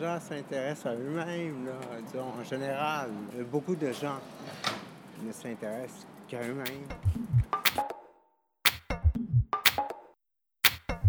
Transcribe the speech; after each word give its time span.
gens 0.00 0.18
s'intéressent 0.18 0.86
à 0.86 0.94
eux-mêmes, 0.94 1.68
en 2.16 2.42
général. 2.42 3.10
Beaucoup 3.52 3.76
de 3.76 3.92
gens 3.92 4.18
ne 5.22 5.30
s'intéressent 5.30 6.06
qu'à 6.26 6.40
eux-mêmes. 6.40 6.88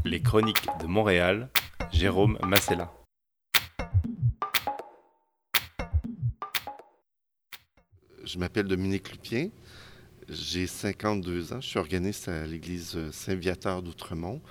Les 0.03 0.21
Chroniques 0.21 0.67
de 0.81 0.87
Montréal, 0.87 1.49
Jérôme 1.93 2.37
Massella. 2.45 2.91
Je 8.25 8.37
m'appelle 8.37 8.67
Dominique 8.67 9.09
Lupien. 9.09 9.49
J'ai 10.27 10.67
52 10.67 11.53
ans. 11.53 11.61
Je 11.61 11.67
suis 11.67 11.79
organiste 11.79 12.27
à 12.27 12.45
l'église 12.45 13.09
Saint-Viateur 13.11 13.81
d'Outremont 13.81 14.41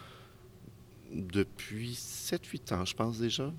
depuis 1.13 1.93
7-8 1.93 2.75
ans, 2.75 2.85
je 2.87 2.95
pense 2.95 3.19
déjà. 3.19 3.53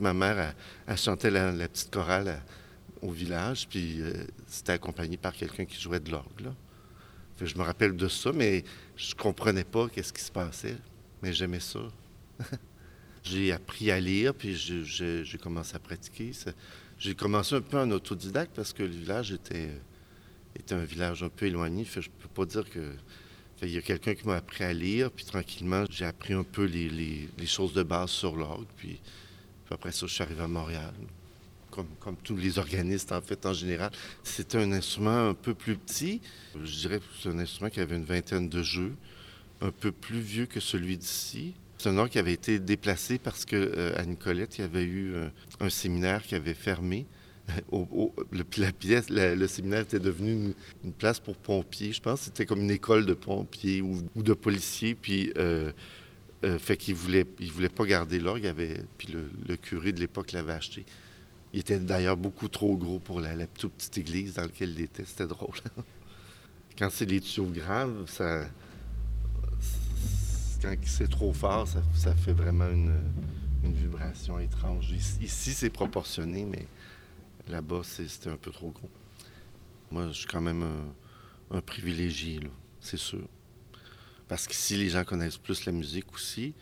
Ma 0.00 0.12
mère, 0.12 0.54
a 0.86 0.96
chanté 0.96 1.30
la, 1.30 1.52
petite 1.68 1.92
chorale 1.92 2.42
au 3.02 3.10
village, 3.10 3.66
puis 3.68 4.00
euh, 4.00 4.12
c'était 4.46 4.72
accompagné 4.72 5.16
par 5.16 5.32
quelqu'un 5.32 5.64
qui 5.64 5.80
jouait 5.80 6.00
de 6.00 6.10
l'orgue. 6.10 6.50
Je 7.40 7.56
me 7.56 7.62
rappelle 7.62 7.96
de 7.96 8.08
ça, 8.08 8.32
mais 8.32 8.64
je 8.96 9.14
comprenais 9.14 9.64
pas 9.64 9.88
qu'est-ce 9.88 10.12
qui 10.12 10.22
se 10.22 10.32
passait, 10.32 10.76
mais 11.22 11.32
j'aimais 11.32 11.60
ça. 11.60 11.80
j'ai 13.22 13.52
appris 13.52 13.90
à 13.90 14.00
lire, 14.00 14.34
puis 14.34 14.56
j'ai 14.56 15.38
commencé 15.38 15.76
à 15.76 15.78
pratiquer. 15.78 16.32
J'ai 16.98 17.14
commencé 17.14 17.54
un 17.54 17.60
peu 17.60 17.78
en 17.78 17.90
autodidacte 17.90 18.56
parce 18.56 18.72
que 18.72 18.82
le 18.82 18.90
village 18.90 19.32
était, 19.32 19.70
un 20.70 20.84
village 20.84 21.22
un 21.22 21.28
peu 21.28 21.46
éloigné. 21.46 21.84
Je 21.84 22.00
peux 22.00 22.28
pas 22.28 22.46
dire 22.46 22.68
que 22.70 22.94
il 23.62 23.70
y 23.70 23.78
a 23.78 23.82
quelqu'un 23.82 24.14
qui 24.14 24.26
m'a 24.26 24.36
appris 24.36 24.64
à 24.64 24.72
lire, 24.72 25.10
puis 25.10 25.24
tranquillement, 25.24 25.84
j'ai 25.88 26.04
appris 26.04 26.34
un 26.34 26.42
peu 26.42 26.64
les, 26.64 27.28
choses 27.46 27.72
de 27.72 27.82
base 27.82 28.10
sur 28.10 28.36
l'orgue. 28.36 28.66
Après 29.70 29.92
ça, 29.92 30.06
je 30.06 30.12
suis 30.12 30.22
arrivé 30.22 30.42
à 30.42 30.48
Montréal. 30.48 30.92
Comme, 31.70 32.16
tous 32.24 32.36
les 32.36 32.58
organistes, 32.58 33.12
en 33.12 33.20
fait, 33.20 33.44
en 33.44 33.52
général. 33.52 33.90
C'était 34.22 34.56
un 34.56 34.72
instrument 34.72 35.28
un 35.28 35.34
peu 35.34 35.52
plus 35.52 35.76
petit. 35.76 36.22
Je 36.54 36.74
dirais 36.74 37.00
que 37.00 37.04
c'est 37.20 37.28
un 37.28 37.38
instrument 37.38 37.68
qui 37.68 37.80
avait 37.80 37.96
une 37.96 38.04
vingtaine 38.04 38.48
de 38.48 38.62
jeux, 38.62 38.94
un 39.60 39.70
peu 39.70 39.92
plus 39.92 40.20
vieux 40.20 40.46
que 40.46 40.58
celui 40.58 40.96
d'ici. 40.96 41.54
C'est 41.76 41.90
un 41.90 41.98
orgue 41.98 42.10
qui 42.10 42.18
avait 42.18 42.32
été 42.32 42.58
déplacé 42.58 43.18
parce 43.18 43.44
qu'à 43.44 43.56
euh, 43.56 44.04
Nicolette, 44.04 44.56
il 44.56 44.62
y 44.62 44.64
avait 44.64 44.84
eu 44.84 45.12
euh, 45.14 45.28
un 45.60 45.68
séminaire 45.68 46.22
qui 46.22 46.34
avait 46.34 46.54
fermé. 46.54 47.06
le, 47.72 49.46
séminaire 49.46 49.80
était 49.80 50.00
devenu 50.00 50.54
une, 50.82 50.92
place 50.92 51.20
pour 51.20 51.36
pompiers. 51.36 51.92
Je 51.92 52.00
pense 52.00 52.20
que 52.20 52.24
c'était 52.26 52.46
comme 52.46 52.60
une 52.60 52.70
école 52.70 53.04
de 53.04 53.14
pompiers 53.14 53.82
ou, 53.82 54.02
de 54.16 54.32
policiers. 54.32 54.96
Euh, 55.36 55.72
euh, 56.46 56.58
fait 56.58 56.76
qu'il 56.76 56.94
voulait, 56.94 57.26
il 57.38 57.52
voulait 57.52 57.68
pas 57.68 57.84
garder 57.84 58.18
l'orgue. 58.18 58.52
Puis 58.98 59.08
le, 59.12 59.56
curé 59.56 59.92
de 59.92 60.00
l'époque 60.00 60.32
l'avait 60.32 60.52
acheté. 60.52 60.84
Il 61.52 61.60
était 61.60 61.78
d'ailleurs 61.78 62.16
beaucoup 62.16 62.48
trop 62.48 62.76
gros 62.76 62.98
pour 62.98 63.20
la, 63.20 63.46
toute 63.46 63.72
petite 63.72 63.98
église 63.98 64.34
dans 64.34 64.42
laquelle 64.42 64.70
il 64.70 64.82
était. 64.82 65.04
C'était 65.04 65.26
drôle. 65.26 65.56
quand 66.78 66.90
c'est 66.90 67.06
des 67.06 67.20
tuyaux 67.20 67.46
graves, 67.46 68.06
ça, 68.06 68.46
quand 70.62 70.74
c'est 70.84 71.10
trop 71.10 71.32
fort, 71.32 71.68
ça, 71.94 72.14
fait 72.14 72.32
vraiment 72.32 72.68
une, 72.68 72.92
vibration 73.64 74.38
étrange. 74.38 74.92
ici 74.92 75.52
c'est 75.52 75.70
proportionné, 75.70 76.44
mais 76.44 76.66
Là-bas, 77.48 77.82
c'était 77.84 78.30
un 78.30 78.36
peu 78.36 78.50
trop 78.50 78.70
gros. 78.70 78.90
Moi, 79.90 80.08
je 80.08 80.18
suis 80.18 80.26
quand 80.26 80.40
même 80.40 80.66
un, 81.50 81.60
privilégié, 81.60 82.40
c'est 82.80 82.96
sûr. 82.96 83.20
Parce 84.28 84.46
qu'ici, 84.46 84.76
les 84.76 84.88
gens 84.88 85.04
connaissent 85.04 85.38
plus 85.38 85.64
la 85.66 85.72
musique 85.72 86.12
aussi, 86.12 86.54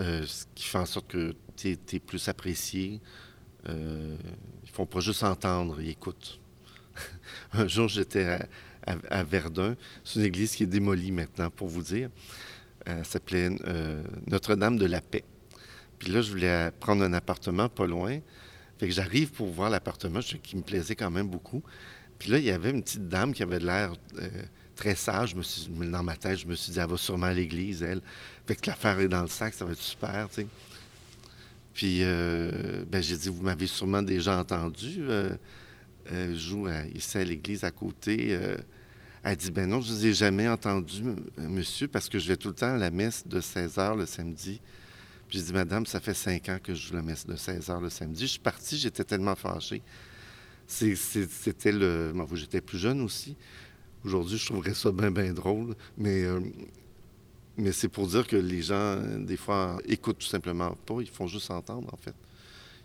euh, 0.00 0.24
ce 0.26 0.44
qui 0.54 0.64
fait 0.64 0.78
en 0.78 0.86
sorte 0.86 1.08
que 1.08 1.34
tu 1.56 1.70
es, 1.92 1.98
plus 1.98 2.28
apprécié. 2.28 3.00
Euh, 3.68 4.16
ils 4.62 4.70
font 4.70 4.86
pas 4.86 5.00
juste 5.00 5.22
entendre, 5.22 5.80
ils 5.80 5.90
écoutent. 5.90 6.40
un 7.52 7.66
jour, 7.66 7.88
j'étais 7.88 8.38
à, 8.86 9.24
Verdun. 9.24 9.76
C'est 10.04 10.20
une 10.20 10.26
église 10.26 10.54
qui 10.54 10.62
est 10.64 10.66
démolie 10.66 11.12
maintenant, 11.12 11.50
pour 11.50 11.68
vous 11.68 11.82
dire. 11.82 12.10
Elle 12.86 13.04
s'appelait 13.04 13.50
euh, 13.66 14.02
Notre-Dame 14.26 14.78
de 14.78 14.86
la 14.86 15.00
Paix. 15.00 15.24
Puis 15.98 16.12
là, 16.12 16.22
je 16.22 16.30
voulais 16.30 16.70
prendre 16.78 17.02
un 17.02 17.12
appartement 17.12 17.68
pas 17.68 17.86
loin. 17.86 18.20
Fait 18.78 18.86
que 18.86 18.94
j'arrive 18.94 19.32
pour 19.32 19.48
voir 19.48 19.70
l'appartement 19.70 20.20
qui 20.20 20.56
me 20.56 20.62
plaisait 20.62 20.94
quand 20.94 21.10
même 21.10 21.28
beaucoup. 21.28 21.62
Puis 22.18 22.30
là, 22.30 22.38
il 22.38 22.44
y 22.44 22.50
avait 22.50 22.70
une 22.70 22.82
petite 22.82 23.08
dame 23.08 23.32
qui 23.32 23.42
avait 23.42 23.58
l'air 23.58 23.92
euh, 24.18 24.28
très 24.78 24.94
sage. 24.94 25.30
Je 25.30 25.36
me 25.36 25.42
suis, 25.42 25.68
dans 25.68 26.02
ma 26.02 26.16
tête, 26.16 26.38
je 26.38 26.46
me 26.46 26.54
suis 26.54 26.72
dit, 26.72 26.78
elle 26.78 26.88
va 26.88 26.96
sûrement 26.96 27.26
à 27.26 27.34
l'église, 27.34 27.82
elle. 27.82 28.00
Fait 28.46 28.56
que 28.56 28.70
l'affaire 28.70 28.98
est 29.00 29.08
dans 29.08 29.22
le 29.22 29.28
sac, 29.28 29.52
ça 29.52 29.64
va 29.64 29.72
être 29.72 29.80
super, 29.80 30.28
tu 30.30 30.42
sais. 30.42 30.46
Puis, 31.74 31.98
euh, 32.02 32.84
ben, 32.90 33.02
j'ai 33.02 33.16
dit, 33.16 33.28
vous 33.28 33.42
m'avez 33.42 33.66
sûrement 33.66 34.02
déjà 34.02 34.38
entendu. 34.38 34.96
Euh, 35.00 35.36
je 36.10 36.34
joue 36.34 36.68
ici 36.94 37.18
à 37.18 37.24
l'église 37.24 37.64
à 37.64 37.70
côté. 37.70 38.38
elle 39.22 39.36
dit, 39.36 39.50
ben 39.50 39.68
non, 39.68 39.80
je 39.80 39.92
ne 39.92 39.96
vous 39.96 40.06
ai 40.06 40.14
jamais 40.14 40.48
entendu, 40.48 41.02
monsieur, 41.36 41.86
parce 41.86 42.08
que 42.08 42.18
je 42.18 42.28
vais 42.28 42.36
tout 42.36 42.48
le 42.48 42.54
temps 42.54 42.74
à 42.74 42.78
la 42.78 42.90
messe 42.90 43.26
de 43.26 43.40
16 43.40 43.76
h 43.76 43.96
le 43.96 44.06
samedi. 44.06 44.60
Puis 45.28 45.38
j'ai 45.38 45.44
dit, 45.44 45.52
Madame, 45.52 45.84
ça 45.84 46.00
fait 46.00 46.14
cinq 46.14 46.48
ans 46.48 46.58
que 46.62 46.74
je 46.74 46.88
joue 46.88 46.94
la 46.94 47.02
messe 47.02 47.26
de 47.26 47.36
16 47.36 47.68
h 47.68 47.82
le 47.82 47.90
samedi. 47.90 48.22
Je 48.22 48.30
suis 48.32 48.38
parti, 48.40 48.78
j'étais 48.78 49.04
tellement 49.04 49.34
fâché. 49.34 49.82
C'était 50.66 51.72
le. 51.72 52.12
Moi, 52.14 52.26
j'étais 52.34 52.60
plus 52.60 52.78
jeune 52.78 53.00
aussi. 53.00 53.36
Aujourd'hui, 54.04 54.38
je 54.38 54.46
trouverais 54.46 54.74
ça 54.74 54.92
bien, 54.92 55.10
bien 55.10 55.32
drôle. 55.32 55.74
Mais, 55.96 56.22
euh, 56.22 56.40
mais 57.56 57.72
c'est 57.72 57.88
pour 57.88 58.06
dire 58.06 58.26
que 58.26 58.36
les 58.36 58.62
gens, 58.62 58.96
des 59.18 59.36
fois, 59.36 59.78
écoutent 59.86 60.18
tout 60.18 60.26
simplement 60.26 60.72
pas. 60.86 61.00
Ils 61.00 61.08
font 61.08 61.26
juste 61.26 61.50
entendre, 61.50 61.92
en 61.92 61.96
fait. 61.96 62.14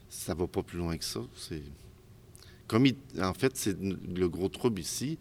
Ça 0.10 0.34
va 0.34 0.48
pas 0.48 0.64
plus 0.64 0.78
loin 0.78 0.98
que 0.98 1.06
ça. 1.06 1.22
C'est. 1.36 1.64
Comme 2.68 2.88
en 3.22 3.34
fait, 3.34 3.56
c'est 3.56 3.78
le 3.80 4.28
gros 4.28 4.50
trouble 4.50 4.82
ici, 4.82 5.18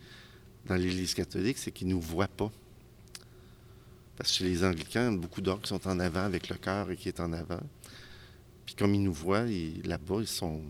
dans 0.67 0.77
l'Église 0.77 1.15
catholique, 1.15 1.59
c'est 1.59 1.73
qu'ils 1.73 1.89
nous 1.89 2.01
voient 2.01 2.29
pas. 2.29 2.51
Parce 4.17 4.31
que 4.31 4.37
chez 4.37 4.45
les 4.45 4.65
Anglicans, 4.65 5.13
beaucoup 5.13 5.41
d'orgues 5.41 5.67
sont 5.67 5.87
en 5.89 5.99
avant 5.99 6.21
avec 6.23 6.49
le 6.49 6.57
cœur 6.57 6.89
qui 6.97 7.09
est 7.09 7.21
en 7.21 7.33
avant. 7.33 7.61
Puis 8.65 8.75
comme 8.75 8.95
ils 8.95 9.03
nous 9.03 9.13
voient, 9.13 9.45
là-bas, 9.85 10.19
ils 10.21 10.27
sont. 10.27 10.63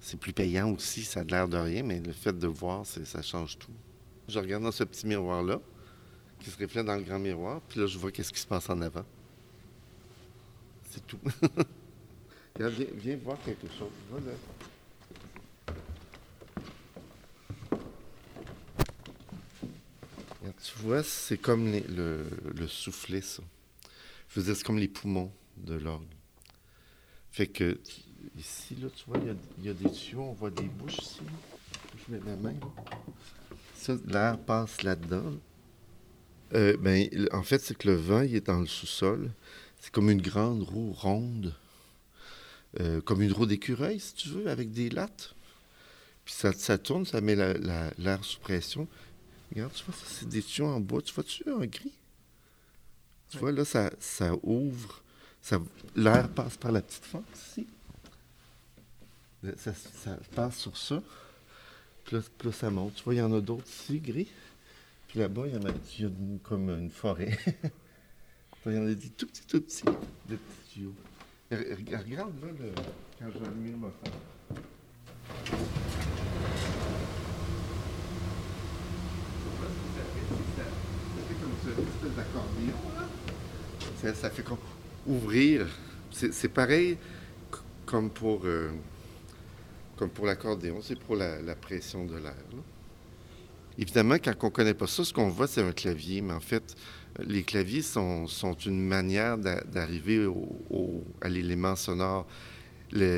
C'est 0.00 0.18
plus 0.18 0.32
payant 0.32 0.70
aussi, 0.70 1.04
ça 1.04 1.20
a 1.20 1.24
l'air 1.24 1.48
de 1.48 1.58
rien, 1.58 1.82
mais 1.82 2.00
le 2.00 2.12
fait 2.12 2.36
de 2.36 2.46
voir, 2.46 2.86
ça 2.86 3.22
change 3.22 3.58
tout. 3.58 3.72
Je 4.28 4.38
regarde 4.38 4.62
dans 4.62 4.72
ce 4.72 4.84
petit 4.84 5.06
miroir-là, 5.06 5.60
qui 6.40 6.50
se 6.50 6.58
reflète 6.58 6.86
dans 6.86 6.96
le 6.96 7.02
grand 7.02 7.18
miroir, 7.18 7.60
puis 7.68 7.80
là, 7.80 7.86
je 7.86 7.98
vois 7.98 8.10
qu'est-ce 8.10 8.32
qui 8.32 8.40
se 8.40 8.46
passe 8.46 8.70
en 8.70 8.80
avant. 8.80 9.04
C'est 10.90 11.06
tout. 11.06 11.18
viens, 12.58 12.70
viens, 12.94 13.16
voir 13.18 13.38
quelque 13.44 13.68
chose. 13.68 13.90
Tu 20.62 20.78
vois, 20.78 21.02
c'est 21.02 21.38
comme 21.38 21.70
le, 21.72 22.26
le, 22.54 22.68
soufflet, 22.68 23.22
ça. 23.22 23.42
Je 24.28 24.40
veux 24.40 24.46
dire, 24.46 24.56
c'est 24.56 24.64
comme 24.64 24.78
les 24.78 24.88
poumons 24.88 25.32
de 25.56 25.74
l'orgue. 25.74 26.08
Fait 27.30 27.46
que, 27.46 27.78
ici, 28.38 28.76
là, 28.76 28.88
tu 28.94 29.04
vois, 29.06 29.18
il 29.18 29.64
y, 29.64 29.68
a 29.68 29.74
des 29.74 29.90
tuyaux, 29.90 30.22
on 30.22 30.32
voit 30.32 30.50
des 30.50 30.68
bouches 30.68 30.98
ici. 30.98 31.20
Je 31.96 32.14
mets 32.14 32.20
ma 32.20 32.36
main. 32.36 32.54
Ça, 33.74 33.94
l'air 34.06 34.38
passe 34.38 34.82
là-dedans. 34.82 35.34
Euh, 36.54 36.76
ben, 36.78 37.08
en 37.32 37.42
fait, 37.42 37.60
c'est 37.60 37.76
que 37.76 37.88
le 37.88 37.94
vent, 37.94 38.22
il 38.22 38.34
est 38.34 38.46
dans 38.46 38.60
le 38.60 38.66
sous-sol. 38.66 39.30
C'est 39.80 39.92
comme 39.92 40.10
une 40.10 40.20
grande 40.20 40.62
roue 40.62 40.92
ronde, 40.92 41.54
euh, 42.80 43.00
comme 43.00 43.22
une 43.22 43.32
roue 43.32 43.46
d'écureuil, 43.46 44.00
si 44.00 44.14
tu 44.14 44.28
veux, 44.28 44.48
avec 44.48 44.72
des 44.72 44.90
lattes. 44.90 45.34
Puis 46.24 46.34
ça, 46.34 46.52
ça 46.52 46.76
tourne, 46.76 47.06
ça 47.06 47.20
met 47.20 47.36
l'air 47.36 48.24
sous 48.24 48.40
pression. 48.40 48.86
Regarde, 49.50 49.72
tu 49.72 49.84
vois, 49.84 49.94
ça, 49.94 50.04
c'est 50.06 50.28
des 50.28 50.42
tuyaux 50.42 50.68
en 50.68 50.80
bois. 50.80 51.02
Tu 51.02 51.14
vois-tu 51.14 51.48
un 51.48 51.66
gris? 51.66 51.94
Tu 53.30 53.38
vois, 53.38 53.52
là, 53.52 53.64
ça, 53.64 53.90
ça 53.98 54.34
ouvre. 54.42 55.02
Ça, 55.40 55.60
l'air 55.96 56.28
passe 56.28 56.56
par 56.56 56.72
la 56.72 56.82
petite 56.82 57.04
fente 57.04 57.24
ici. 57.34 57.66
Ça, 59.56 59.72
ça 59.74 60.18
passe 60.34 60.58
sur 60.58 60.76
ça. 60.76 61.02
Puis 62.04 62.16
là, 62.16 62.52
ça 62.52 62.70
monte. 62.70 62.94
Tu 62.96 63.04
vois, 63.04 63.14
il 63.14 63.18
y 63.18 63.22
en 63.22 63.32
a 63.32 63.40
d'autres 63.40 63.68
ici, 63.68 64.00
gris. 64.00 64.28
Puis 65.08 65.18
là-bas, 65.18 65.42
il 65.46 65.54
y 65.54 65.56
en 65.56 65.64
a, 65.64 65.72
comme 66.42 66.68
une 66.70 66.90
forêt. 66.90 67.38
il 68.66 68.72
y 68.72 68.78
en 68.78 68.86
a 68.86 68.94
des 68.94 69.08
tout 69.08 69.26
petits, 69.26 69.46
tout 69.46 69.60
petits, 69.60 69.84
des 70.28 70.36
petits 70.36 70.74
tuyaux. 70.74 70.94
Regarde, 71.50 72.32
là, 72.42 72.48
le, 72.58 72.72
quand 73.18 73.26
je 73.32 73.38
vais 73.38 73.46
allumer 73.46 73.70
le 73.70 73.76
moteur. 73.76 74.12
Ça, 84.14 84.30
fait 84.30 84.42
comme 84.42 84.58
ouvrir. 85.06 85.66
C'est 86.10 86.48
pareil 86.48 86.98
comme 87.84 88.10
pour, 88.10 88.42
euh, 88.44 88.70
comme 90.00 90.08
pour 90.08 90.24
l'accordéon, 90.24 90.80
c'est 90.82 90.98
pour 90.98 91.14
la, 91.14 91.54
pression 91.56 92.06
de 92.06 92.16
l'air. 92.16 92.34
Évidemment, 93.76 94.14
quand 94.14 94.32
on 94.40 94.46
ne 94.46 94.50
connaît 94.50 94.72
pas 94.72 94.86
ça, 94.86 95.04
ce 95.04 95.12
qu'on 95.12 95.28
voit, 95.28 95.46
c'est 95.46 95.62
un 95.62 95.72
clavier, 95.72 96.22
mais 96.22 96.32
en 96.32 96.40
fait, 96.40 96.74
les 97.18 97.42
claviers 97.42 97.82
sont, 97.82 98.26
une 98.64 98.80
manière 98.80 99.36
d'arriver 99.36 100.26
à 101.20 101.28
l'élément 101.28 101.76
sonore. 101.76 102.26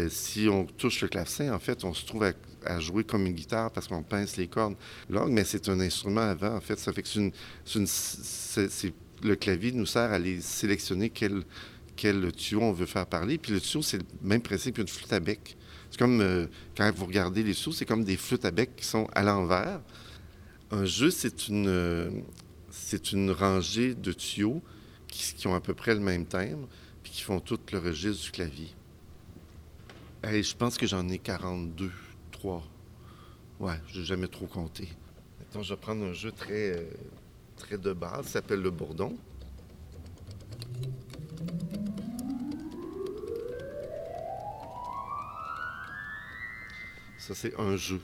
si 0.09 0.49
on 0.51 0.65
touche 0.65 1.03
le 1.03 1.09
clavecin, 1.09 1.55
en 1.55 1.61
fait, 1.61 1.85
on 1.85 1.95
se 1.95 2.05
trouve 2.05 2.25
à, 2.65 2.81
jouer 2.81 3.05
comme 3.05 3.27
une 3.27 3.35
guitare 3.35 3.71
parce 3.71 3.87
qu'on 3.87 4.03
pince 4.03 4.37
les 4.37 4.49
cordes. 4.49 4.75
L'orgue, 5.09 5.31
mais 5.31 5.45
c'est 5.45 5.69
un 5.69 5.79
instrument 5.79 6.23
avant, 6.23 6.57
en 6.57 6.61
fait. 6.61 6.81
Ça 6.81 6.93
fait 6.93 7.05
que 7.05 7.09
c'est 7.87 8.95
le 9.23 9.37
clavier 9.37 9.71
nous 9.71 9.87
sert 9.87 10.11
à 10.11 10.15
aller 10.15 10.41
sélectionner 10.41 11.11
quel, 11.11 11.45
quel 12.03 12.33
tuyau 12.33 12.61
on 12.63 12.73
veut 12.73 12.87
faire 12.87 13.07
parler. 13.07 13.39
Puis 13.39 13.53
le 13.53 13.61
tuyau, 13.61 13.81
c'est 13.81 13.99
le 13.99 14.05
même 14.23 14.43
principe 14.43 14.75
qu'une 14.75 14.89
flûte 14.89 15.13
à 15.13 15.21
bec. 15.21 15.57
C'est 15.89 15.99
comme, 15.99 16.21
euh, 16.21 16.47
quand 16.77 16.91
vous 16.95 17.07
regardez 17.07 17.45
les 17.45 17.55
sous, 17.55 17.73
c'est 17.73 17.85
comme 17.85 18.03
des 18.03 18.17
flûtes 18.17 18.45
à 18.45 18.51
bec 18.51 18.75
qui 18.77 18.85
sont 18.85 19.07
à 19.15 19.23
l'envers. 19.23 19.81
Un 20.73 20.85
jeu, 20.85 21.11
c'est 21.11 21.47
une, 21.47 21.69
euh, 21.69 22.11
c'est 22.71 23.13
une 23.13 23.31
rangée 23.31 23.95
de 23.95 24.13
tuyaux 24.13 24.61
qui, 25.07 25.47
ont 25.47 25.55
à 25.55 25.61
peu 25.61 25.75
près 25.75 25.95
le 25.95 26.01
même 26.01 26.27
timbre, 26.27 26.67
puis 27.05 27.13
qui 27.13 27.23
font 27.23 27.39
tout 27.39 27.61
le 27.71 27.79
registre 27.79 28.25
du 28.25 28.31
clavier 28.33 28.75
je 30.25 30.55
pense 30.55 30.79
que 30.79 30.87
j'en 30.87 31.09
ai 31.09 31.19
42, 31.19 31.91
3. 32.31 32.63
Ouais, 33.61 33.75
je 33.89 34.01
n'ai 34.01 34.05
jamais 34.05 34.29
trop 34.29 34.47
compté. 34.47 34.89
Maintenant, 35.39 35.63
je 35.63 35.75
vais 35.75 35.81
prendre 35.81 36.05
un 36.05 36.13
jeu 36.13 36.33
très, 36.33 36.77
euh, 36.77 36.85
très 37.57 37.77
de 37.77 37.93
base, 37.93 38.27
ça 38.27 38.33
s'appelle 38.35 38.61
le 38.61 38.71
bourdon. 38.71 39.17
Ça, 47.23 47.35
c'est 47.35 47.59
un 47.59 47.77
jeu. 47.77 48.01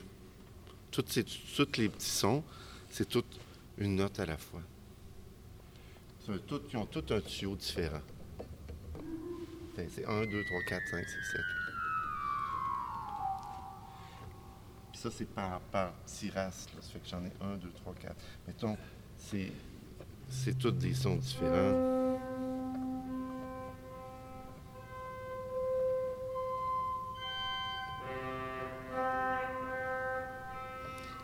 Toutes, 0.91 1.19
toutes 1.55 1.77
les 1.77 1.89
petits 1.89 2.09
sons, 2.09 2.43
c'est 2.89 3.07
toute 3.07 3.39
une 3.77 3.95
note 3.95 4.19
à 4.19 4.25
la 4.25 4.37
fois. 4.37 4.61
Tout, 6.47 6.61
ils 6.71 6.77
ont 6.77 6.85
tous 6.85 7.13
un 7.13 7.21
tuyau 7.21 7.55
différent. 7.55 8.01
C'est 9.75 10.05
1, 10.05 10.25
2, 10.25 10.43
3, 10.43 10.61
4, 10.67 10.81
5, 10.91 11.05
6, 11.07 11.13
7, 11.31 11.41
ça, 14.99 15.09
c'est 15.09 15.29
par, 15.33 15.61
par 15.61 15.93
tirasse. 16.05 16.67
Ça 16.81 16.89
fait 16.91 16.99
que 16.99 17.07
j'en 17.07 17.23
ai 17.23 17.31
un, 17.39 17.55
deux, 17.55 17.71
trois, 17.71 17.93
quatre. 17.93 18.21
Mettons, 18.45 18.77
c'est, 19.15 20.57
tous 20.57 20.71
des 20.71 20.93
sons 20.93 21.15
différents. 21.15 22.08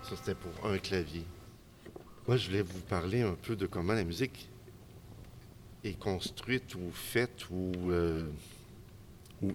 Ça, 0.10 0.16
c'était 0.16 0.36
pour 0.36 0.70
un 0.70 0.78
clavier. 0.78 1.24
Moi, 2.28 2.38
je 2.38 2.48
voulais 2.48 2.62
vous 2.62 2.80
parler 2.82 3.24
un 3.24 3.34
peu 3.34 3.56
de 3.56 3.66
comment 3.66 3.94
la 3.94 4.04
musique 4.04 4.48
est 5.84 5.98
construite 5.98 6.76
ou 6.76 6.92
faite 6.94 7.50
ou, 7.50 7.72
euh, 7.90 8.30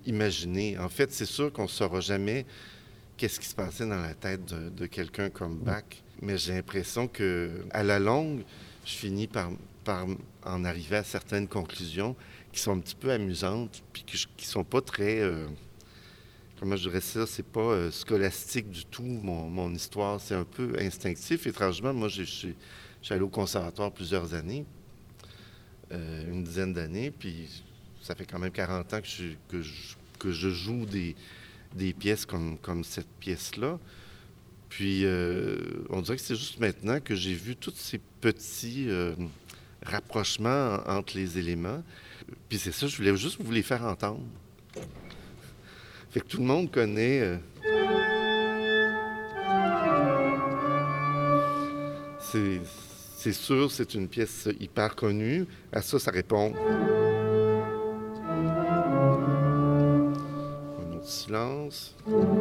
imaginée. 0.06 0.76
En 0.76 0.88
fait, 0.88 1.12
c'est 1.12 1.24
sûr 1.24 1.52
qu'on 1.52 1.64
ne 1.64 1.68
saura 1.68 2.00
jamais 2.00 2.46
qu'est-ce 3.16 3.38
qui 3.38 3.46
se 3.46 3.54
passait 3.54 3.86
dans 3.86 4.00
la 4.00 4.14
tête 4.14 4.44
de, 4.46 4.86
quelqu'un 4.86 5.30
comme 5.30 5.56
Bach. 5.56 5.84
Mais 6.20 6.36
j'ai 6.36 6.54
l'impression 6.54 7.06
que, 7.06 7.64
à 7.70 7.84
la 7.84 8.00
longue, 8.00 8.42
je 8.84 8.94
finis 8.94 9.28
par, 9.28 9.52
par 9.84 10.04
en 10.44 10.64
arriver 10.64 10.96
à 10.96 11.04
certaines 11.04 11.46
conclusions 11.46 12.16
qui 12.52 12.58
sont 12.58 12.72
un 12.72 12.80
petit 12.80 12.96
peu 12.96 13.12
amusantes, 13.12 13.84
puis 13.92 14.02
qui, 14.02 14.16
ne 14.16 14.50
sont 14.50 14.64
pas 14.64 14.80
très. 14.80 15.20
Euh, 15.20 15.46
comment 16.60 16.76
je 16.76 16.88
dirais 16.88 17.00
ça? 17.00 17.26
C'est 17.26 17.46
pas 17.46 17.60
euh, 17.60 17.90
scolastique 17.90 18.70
du 18.70 18.84
tout, 18.84 19.02
mon, 19.02 19.72
histoire. 19.72 20.20
C'est 20.20 20.34
un 20.34 20.44
peu 20.44 20.76
instinctif. 20.78 21.46
Étrangement, 21.46 21.94
moi, 21.94 22.08
je 22.08 22.22
suis 22.22 22.54
allé 23.08 23.22
au 23.22 23.28
conservatoire 23.28 23.90
plusieurs 23.90 24.34
années, 24.34 24.66
euh, 25.90 26.30
une 26.30 26.44
dizaine 26.44 26.74
d'années, 26.74 27.10
puis 27.10 27.62
ça 28.02 28.14
fait 28.14 28.26
quand 28.26 28.38
même 28.38 28.52
40 28.52 28.94
ans 28.94 29.00
que 29.48 29.62
je 30.32 30.50
joue 30.50 30.84
des, 30.86 31.94
pièces 31.94 32.26
comme, 32.26 32.58
comme 32.58 32.84
cette 32.84 33.10
pièce-là. 33.20 33.78
Puis, 34.68 35.04
euh, 35.04 35.58
on 35.88 36.00
dirait 36.00 36.16
que 36.16 36.22
c'est 36.22 36.36
juste 36.36 36.60
maintenant 36.60 37.00
que 37.00 37.14
j'ai 37.14 37.34
vu 37.34 37.56
tous 37.56 37.74
ces 37.74 37.98
petits 38.20 38.88
euh, 38.88 39.14
rapprochements 39.84 40.78
entre 40.86 41.16
les 41.16 41.38
éléments. 41.38 41.82
Puis 42.48 42.58
c'est 42.58 42.72
ça, 42.72 42.86
je 42.86 42.96
voulais 42.96 43.16
juste 43.16 43.40
vous 43.40 43.50
les 43.50 43.62
faire 43.62 43.82
entendre. 43.82 44.20
Fait 46.10 46.20
que 46.20 46.26
tout 46.26 46.38
le 46.38 46.44
monde 46.44 46.70
connaît. 46.70 47.20
Euh, 47.20 47.36
c'est 53.16 53.32
sûr, 53.32 53.70
c'est 53.70 53.94
une 53.94 54.08
pièce 54.08 54.48
hyper 54.58 54.94
connue. 54.96 55.46
À 55.72 55.82
ça, 55.82 55.98
ça 55.98 56.10
répond. 56.10 56.52
silence. 61.02 61.94
Puis 62.04 62.14
là, 62.14 62.39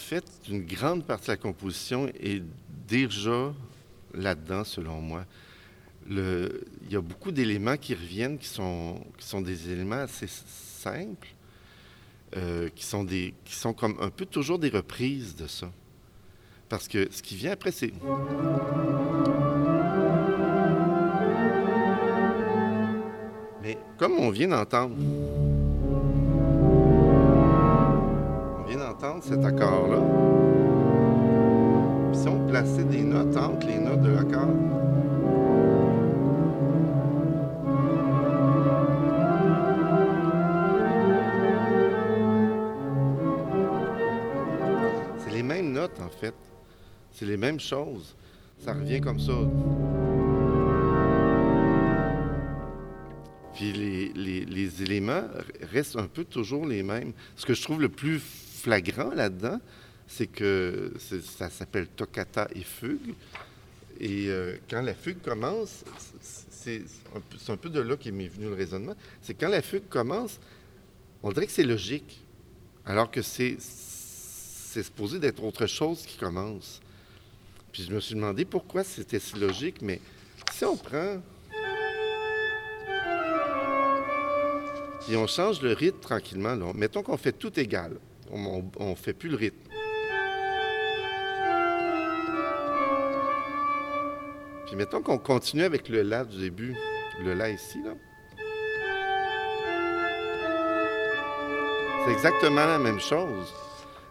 fait, 0.00 0.24
une 0.48 0.64
grande 0.64 1.04
partie 1.04 1.26
de 1.26 1.32
la 1.32 1.36
composition 1.36 2.08
est 2.20 2.42
déjà 2.88 3.52
là-dedans, 4.14 4.64
selon 4.64 5.00
moi 5.00 5.24
il 6.10 6.90
y 6.90 6.96
a 6.96 7.00
beaucoup 7.00 7.30
d'éléments 7.30 7.76
qui 7.76 7.94
reviennent, 7.94 8.38
qui 8.38 8.48
sont, 8.48 9.00
qui 9.18 9.26
sont 9.26 9.40
des 9.40 9.70
éléments 9.70 9.96
assez 9.96 10.26
simples, 10.26 11.28
euh, 12.36 12.68
qui, 12.74 12.84
sont 12.84 13.04
des, 13.04 13.34
qui 13.44 13.54
sont 13.54 13.72
comme 13.72 13.96
un 14.00 14.10
peu 14.10 14.26
toujours 14.26 14.58
des 14.58 14.70
reprises 14.70 15.36
de 15.36 15.46
ça. 15.46 15.70
Parce 16.68 16.88
que 16.88 17.08
ce 17.10 17.22
qui 17.22 17.36
vient 17.36 17.52
après, 17.52 17.72
c'est... 17.72 17.92
Mais 23.62 23.76
comme 23.98 24.18
on 24.18 24.30
vient 24.30 24.48
d'entendre, 24.48 24.96
d'entendre 29.00 29.24
cet 29.24 29.44
accord-là, 29.44 29.98
si 32.12 32.28
on 32.28 32.46
plaçait 32.46 32.84
des 32.84 33.02
notes 33.02 33.36
entre 33.36 33.66
les 33.66 33.78
notes 33.78 34.02
de 34.02 34.10
l'accord, 34.10 34.48
en 45.98 46.08
fait. 46.08 46.34
C'est 47.12 47.26
les 47.26 47.36
mêmes 47.36 47.60
choses. 47.60 48.14
Ça 48.58 48.74
revient 48.74 49.00
comme 49.00 49.18
ça. 49.18 49.32
Puis 53.54 53.72
les, 53.72 54.82
éléments 54.82 55.24
restent 55.72 55.96
un 55.96 56.06
peu 56.06 56.24
toujours 56.24 56.66
les 56.66 56.82
mêmes. 56.82 57.12
Ce 57.36 57.44
que 57.44 57.54
je 57.54 57.62
trouve 57.62 57.80
le 57.80 57.88
plus 57.88 58.20
flagrant 58.60 59.10
là-dedans, 59.10 59.60
c'est 60.06 60.26
que 60.26 60.92
ça 60.98 61.48
s'appelle 61.50 61.86
toccata 61.86 62.48
et 62.54 62.62
fugue. 62.62 63.14
Et 64.00 64.28
euh, 64.28 64.56
quand 64.68 64.82
la 64.82 64.94
fugue 64.94 65.20
commence, 65.22 65.84
c'est 66.20 66.82
un, 67.48 67.56
peu 67.56 67.68
de 67.68 67.80
là 67.80 67.96
qu'est 67.96 68.10
venu 68.10 68.46
le 68.46 68.54
raisonnement. 68.54 68.94
C'est 69.22 69.34
quand 69.34 69.48
la 69.48 69.62
fugue 69.62 69.88
commence, 69.88 70.40
on 71.22 71.30
dirait 71.32 71.46
que 71.46 71.52
c'est 71.52 71.62
logique, 71.62 72.24
alors 72.86 73.10
que 73.10 73.22
c'est 73.22 73.56
supposé 73.60 75.18
d'être 75.18 75.44
autre 75.44 75.66
chose 75.66 76.02
qui 76.06 76.16
commence. 76.16 76.80
Puis 77.72 77.84
je 77.84 77.94
me 77.94 78.00
suis 78.00 78.14
demandé 78.14 78.44
pourquoi 78.44 78.84
c'était 78.84 79.20
si 79.20 79.36
logique, 79.36 79.80
mais 79.80 80.00
si 80.52 80.64
on 80.64 80.76
prend. 80.76 81.22
Puis 85.06 85.16
on 85.16 85.26
change 85.26 85.62
le 85.62 85.72
rythme 85.72 86.00
tranquillement. 86.00 86.56
Mettons 86.74 87.02
qu'on 87.02 87.16
fait 87.16 87.32
tout 87.32 87.58
égal. 87.58 87.96
On 88.32 88.90
ne 88.90 88.94
fait 88.94 89.12
plus 89.12 89.28
le 89.28 89.36
rythme. 89.36 89.70
Puis 94.66 94.76
mettons 94.76 95.02
qu'on 95.02 95.18
continue 95.18 95.64
avec 95.64 95.88
le 95.88 96.02
La 96.02 96.24
du 96.24 96.38
début. 96.38 96.76
Le 97.24 97.34
La 97.34 97.50
ici, 97.50 97.78
là. 97.84 97.90
C'est 102.04 102.12
exactement 102.12 102.66
la 102.66 102.78
même 102.78 103.00
chose. 103.00 103.52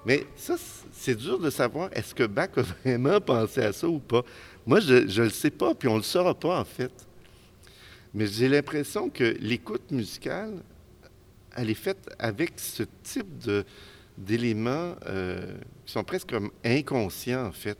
Mais 0.05 0.25
ça, 0.35 0.55
c'est 0.91 1.15
dur 1.15 1.39
de 1.39 1.49
savoir 1.49 1.89
est-ce 1.93 2.13
que 2.13 2.23
Bach 2.23 2.49
a 2.57 2.61
vraiment 2.83 3.21
pensé 3.21 3.61
à 3.61 3.71
ça 3.71 3.87
ou 3.87 3.99
pas. 3.99 4.23
Moi, 4.65 4.79
je 4.79 4.95
ne 4.95 5.23
le 5.23 5.29
sais 5.29 5.49
pas, 5.49 5.73
puis 5.73 5.87
on 5.87 5.93
ne 5.93 5.99
le 5.99 6.03
saura 6.03 6.33
pas 6.33 6.59
en 6.59 6.65
fait. 6.65 6.91
Mais 8.13 8.27
j'ai 8.27 8.49
l'impression 8.49 9.09
que 9.09 9.35
l'écoute 9.39 9.91
musicale, 9.91 10.61
elle 11.55 11.69
est 11.69 11.73
faite 11.73 12.09
avec 12.19 12.53
ce 12.57 12.83
type 13.03 13.37
d'éléments 14.19 14.95
euh, 15.07 15.55
qui 15.85 15.93
sont 15.93 16.03
presque 16.03 16.35
inconscients 16.63 17.45
en 17.45 17.51
fait. 17.51 17.79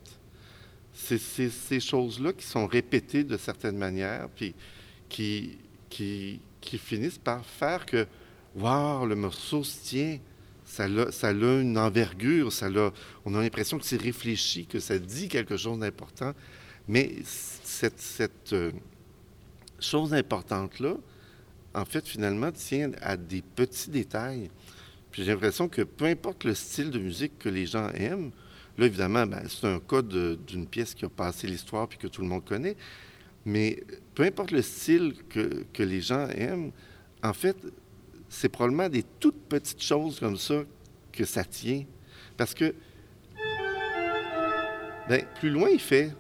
C'est 0.94 1.20
ces 1.20 1.80
choses-là 1.80 2.34
qui 2.34 2.46
sont 2.46 2.68
répétées 2.68 3.24
de 3.24 3.38
certaines 3.38 3.78
manières, 3.78 4.28
puis 4.36 4.54
qui, 5.08 5.58
qui, 5.90 6.42
qui 6.60 6.78
finissent 6.78 7.18
par 7.18 7.46
faire 7.46 7.86
que, 7.86 8.06
waouh, 8.56 9.06
le 9.06 9.16
morceau 9.16 9.64
se 9.64 9.82
tient, 9.82 10.20
ça 10.66 10.86
a, 10.86 11.12
ça 11.12 11.30
a 11.30 11.32
une 11.32 11.78
envergure, 11.78 12.52
ça 12.52 12.68
a, 12.68 12.92
on 13.26 13.34
a 13.36 13.42
l'impression 13.42 13.80
que 13.80 13.86
c'est 13.86 14.02
réfléchi, 14.02 14.66
que 14.66 14.80
ça 14.80 15.00
dit 15.00 15.30
quelque 15.30 15.56
chose 15.56 15.80
d'important. 15.80 16.34
Mais 16.88 17.16
cette, 17.24 18.00
cette 18.00 18.54
euh, 18.54 18.72
chose 19.80 20.14
importante-là, 20.14 20.96
en 21.74 21.86
fait, 21.86 22.08
finalement, 22.08 22.52
tient 22.52 22.92
à 23.02 23.16
des 23.16 23.42
petits 23.42 23.90
détails. 23.90 24.50
Puis 25.12 25.24
j'ai 25.24 25.32
l'impression 25.32 25.68
que 25.68 25.82
peu 25.82 26.06
importe 26.06 26.44
le 26.44 26.54
style 26.54 26.92
de 26.92 27.00
musique 27.00 27.38
que 27.40 27.50
les 27.50 27.66
gens 27.66 27.90
aiment, 27.90 28.32
là, 28.78 28.86
évidemment, 28.86 29.26
ben, 29.26 29.44
c'est 29.48 29.68
un 29.68 29.80
cas 29.80 30.02
d'une 30.02 30.68
pièce 30.68 30.94
qui 30.94 31.06
a 31.06 31.10
passé 31.10 31.48
l'histoire 31.48 31.88
puis 31.88 31.98
que 31.98 32.08
tout 32.08 32.22
le 32.22 32.28
monde 32.28 32.46
connaît, 32.46 32.76
mais 33.46 33.84
peu 34.14 34.24
importe 34.24 34.52
le 34.52 34.62
style 34.62 35.16
que, 35.30 35.66
que 35.74 35.84
les 35.84 36.02
gens 36.02 36.28
aiment, 36.30 36.72
en 37.24 37.34
fait, 37.34 37.58
c'est 38.30 38.50
probablement 38.50 38.90
des 38.90 39.04
toutes 39.20 39.42
petites 39.50 39.82
choses 39.82 40.20
comme 40.20 40.38
ça 40.38 40.64
que 41.12 41.26
ça 41.26 41.44
tient. 41.44 41.84
Parce 42.38 42.54
que, 42.54 42.76
ben, 45.10 45.26
plus 45.40 45.50
loin 45.50 45.70
il 45.70 45.80
fait, 45.80 46.12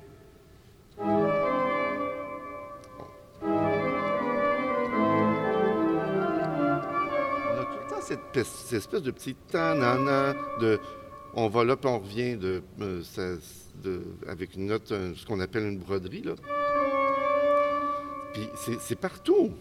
cette, 8.33 8.74
espèce 8.74 9.01
de 9.01 9.12
petit 9.12 9.36
tanana 9.36 10.33
de 10.59 10.79
on 11.33 11.48
va 11.48 11.63
là 11.63 11.75
puis 11.75 11.89
on 11.89 12.00
revient 12.00 12.36
de, 12.38 12.63
euh, 12.81 14.00
avec 14.27 14.55
une 14.55 14.67
note, 14.67 14.88
ce 14.88 15.25
qu'on 15.25 15.39
appelle 15.39 15.63
une 15.63 15.77
broderie. 15.77 16.24
Là. 16.24 16.33
Puis 18.33 18.50
c'est 18.79 18.95
partout. 18.95 19.51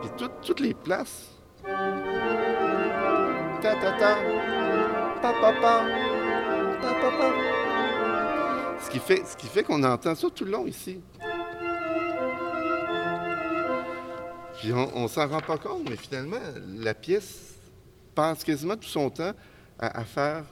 Puis 0.00 0.10
toutes 0.42 0.60
les 0.60 0.74
places. 0.74 1.32
Ta 3.62 3.74
ta 3.74 3.92
ta. 3.98 4.16
Pa 5.22 5.32
pa. 5.32 5.52
Pa 5.60 6.94
pa 7.00 7.10
pa. 7.18 7.30
Ce 8.80 8.90
qui 8.90 8.98
fait, 8.98 9.26
ce 9.26 9.36
qui 9.36 9.46
fait 9.46 9.64
qu'on 9.64 9.82
entend 9.82 10.14
ça 10.14 10.28
tout 10.30 10.44
le 10.44 10.52
long 10.52 10.66
ici. 10.66 11.00
Puis 14.58 14.72
on, 14.72 15.02
ne 15.02 15.08
s'en 15.08 15.28
rend 15.28 15.40
pas 15.40 15.58
compte, 15.58 15.88
mais 15.88 15.96
finalement, 15.96 16.40
la 16.78 16.94
pièce 16.94 17.54
passe 18.14 18.42
quasiment 18.42 18.76
tout 18.76 18.88
son 18.88 19.10
temps 19.10 19.32
à, 19.78 20.04
faire, 20.04 20.44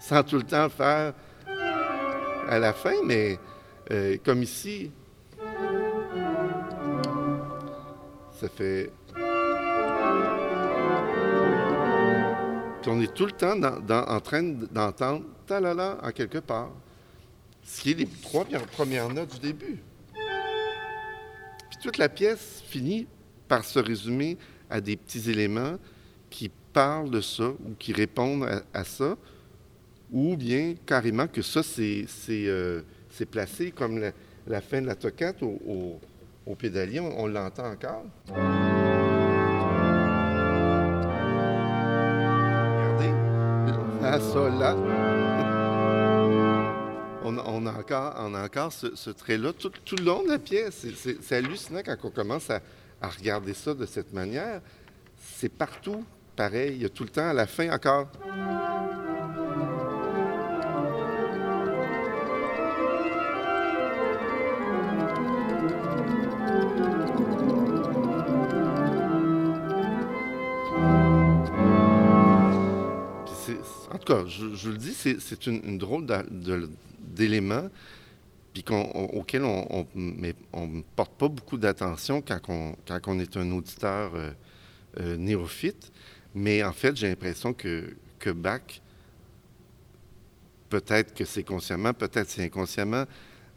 sans 0.00 0.24
tout 0.24 0.36
le 0.36 0.42
temps 0.42 0.68
faire 0.68 1.14
à 2.48 2.58
la 2.58 2.72
fin, 2.72 2.94
mais 3.04 3.38
euh, 3.92 4.16
comme 4.24 4.42
ici, 4.42 4.90
ça 8.40 8.48
fait. 8.48 8.90
Puis 12.82 12.90
on 12.90 13.00
est 13.00 13.14
tout 13.14 13.26
le 13.26 13.32
temps 13.32 13.54
en 13.62 14.20
train 14.20 14.42
d'entendre 14.42 15.24
talala 15.46 15.98
en 16.02 16.10
quelque 16.10 16.38
part, 16.38 16.70
ce 17.62 17.80
qui 17.80 17.92
est 17.92 17.94
les 17.94 18.06
trois 18.06 18.44
premières 18.72 19.08
notes 19.08 19.34
du 19.34 19.52
début 19.52 19.82
toute 21.80 21.98
la 21.98 22.08
pièce 22.08 22.62
finit 22.66 23.06
par 23.46 23.64
se 23.64 23.78
résumer 23.78 24.36
à 24.70 24.80
des 24.80 24.96
petits 24.96 25.30
éléments 25.30 25.76
qui 26.30 26.50
parlent 26.72 27.10
de 27.10 27.20
ça 27.20 27.48
ou 27.48 27.74
qui 27.78 27.92
répondent 27.92 28.48
à, 28.72 28.84
ça, 28.84 29.16
ou 30.12 30.36
bien 30.36 30.74
carrément 30.86 31.26
que 31.26 31.42
ça, 31.42 31.62
c'est 31.62 32.06
euh, 32.30 32.82
placé 33.30 33.70
comme 33.70 33.98
la, 34.46 34.60
fin 34.60 34.80
de 34.82 34.86
la 34.86 34.94
toccate 34.94 35.42
au, 35.42 36.00
au, 36.46 36.54
pédalier, 36.54 37.00
on, 37.00 37.26
l'entend 37.26 37.70
encore. 37.72 38.04
Regardez, 42.96 43.12
la 44.02 44.20
sol 44.20 44.52
là 44.58 45.17
encore, 47.76 48.14
on 48.18 48.34
a 48.34 48.44
encore 48.44 48.72
ce, 48.72 49.10
trait-là 49.10 49.52
tout, 49.52 49.70
le 49.96 50.04
long 50.04 50.22
de 50.22 50.28
la 50.28 50.38
pièce. 50.38 50.86
C'est 51.20 51.36
hallucinant 51.36 51.80
quand 51.84 51.96
on 52.04 52.10
commence 52.10 52.50
à, 52.50 52.60
regarder 53.00 53.54
ça 53.54 53.74
de 53.74 53.86
cette 53.86 54.12
manière. 54.12 54.60
C'est 55.16 55.48
partout 55.48 56.04
pareil. 56.36 56.72
Il 56.76 56.82
y 56.82 56.84
a 56.84 56.88
tout 56.88 57.04
le 57.04 57.10
temps 57.10 57.28
à 57.28 57.32
la 57.32 57.46
fin 57.46 57.70
encore. 57.70 58.08
en 73.92 73.98
tout 73.98 74.12
cas, 74.12 74.24
je, 74.26 74.44
vous 74.44 74.70
le 74.70 74.78
dis, 74.78 74.94
c'est 74.94 75.46
une, 75.46 75.78
drôle 75.78 76.06
de, 76.06 76.68
d'éléments 77.18 77.68
puis 78.52 78.64
auxquels 78.72 79.44
on 79.44 79.86
ne 79.94 80.82
porte 80.96 81.12
pas 81.18 81.28
beaucoup 81.28 81.58
d'attention 81.58 82.22
quand 82.22 82.40
on, 82.48 82.76
quand 82.86 83.00
on 83.06 83.20
est 83.20 83.36
un 83.36 83.50
auditeur 83.52 84.14
euh, 84.14 84.30
euh, 85.00 85.16
néophyte. 85.16 85.92
Mais 86.34 86.62
en 86.62 86.72
fait, 86.72 86.96
j'ai 86.96 87.08
l'impression 87.08 87.52
que, 87.52 87.94
que 88.18 88.30
Bach, 88.30 88.80
peut-être 90.68 91.14
que 91.14 91.24
c'est 91.24 91.44
consciemment, 91.44 91.92
peut-être 91.92 92.28
c'est 92.28 92.44
inconsciemment, 92.44 93.04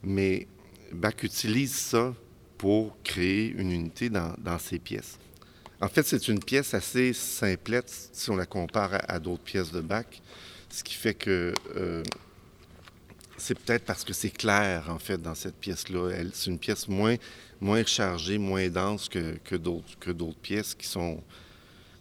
mais 0.04 0.48
Bach 0.92 1.24
utilise 1.24 1.74
ça 1.74 2.14
pour 2.58 2.96
créer 3.04 3.50
une 3.50 3.72
unité 3.72 4.10
dans, 4.10 4.36
dans 4.38 4.60
ses 4.60 4.80
pièces. 4.80 5.18
En 5.82 5.88
fait, 5.88 6.04
c'est 6.04 6.28
une 6.28 6.40
pièce 6.40 6.74
assez 6.74 7.12
simplette 7.14 8.10
si 8.14 8.30
on 8.30 8.36
la 8.36 8.46
compare 8.46 9.02
à, 9.08 9.20
d'autres 9.20 9.44
pièces 9.44 9.72
de 9.72 9.82
Bach, 9.82 10.06
ce 10.70 10.84
qui 10.84 10.94
fait 10.94 11.16
que 11.16 11.54
euh, 11.76 12.04
c'est 13.42 13.58
peut-être 13.58 13.86
parce 13.86 14.04
que 14.04 14.14
c'est 14.14 14.30
clair, 14.30 14.86
en 14.90 15.00
fait, 15.00 15.20
dans 15.20 15.34
cette 15.34 15.56
pièce-là. 15.56 16.12
C'est 16.32 16.52
une 16.52 16.60
pièce 16.60 16.88
moins, 16.88 17.18
chargée, 17.86 18.38
moins 18.38 18.70
dense 18.70 19.10
que, 19.10 19.56
d'autres 19.56 20.38
pièces 20.42 20.76
qui 20.76 20.88
sont, 20.88 21.22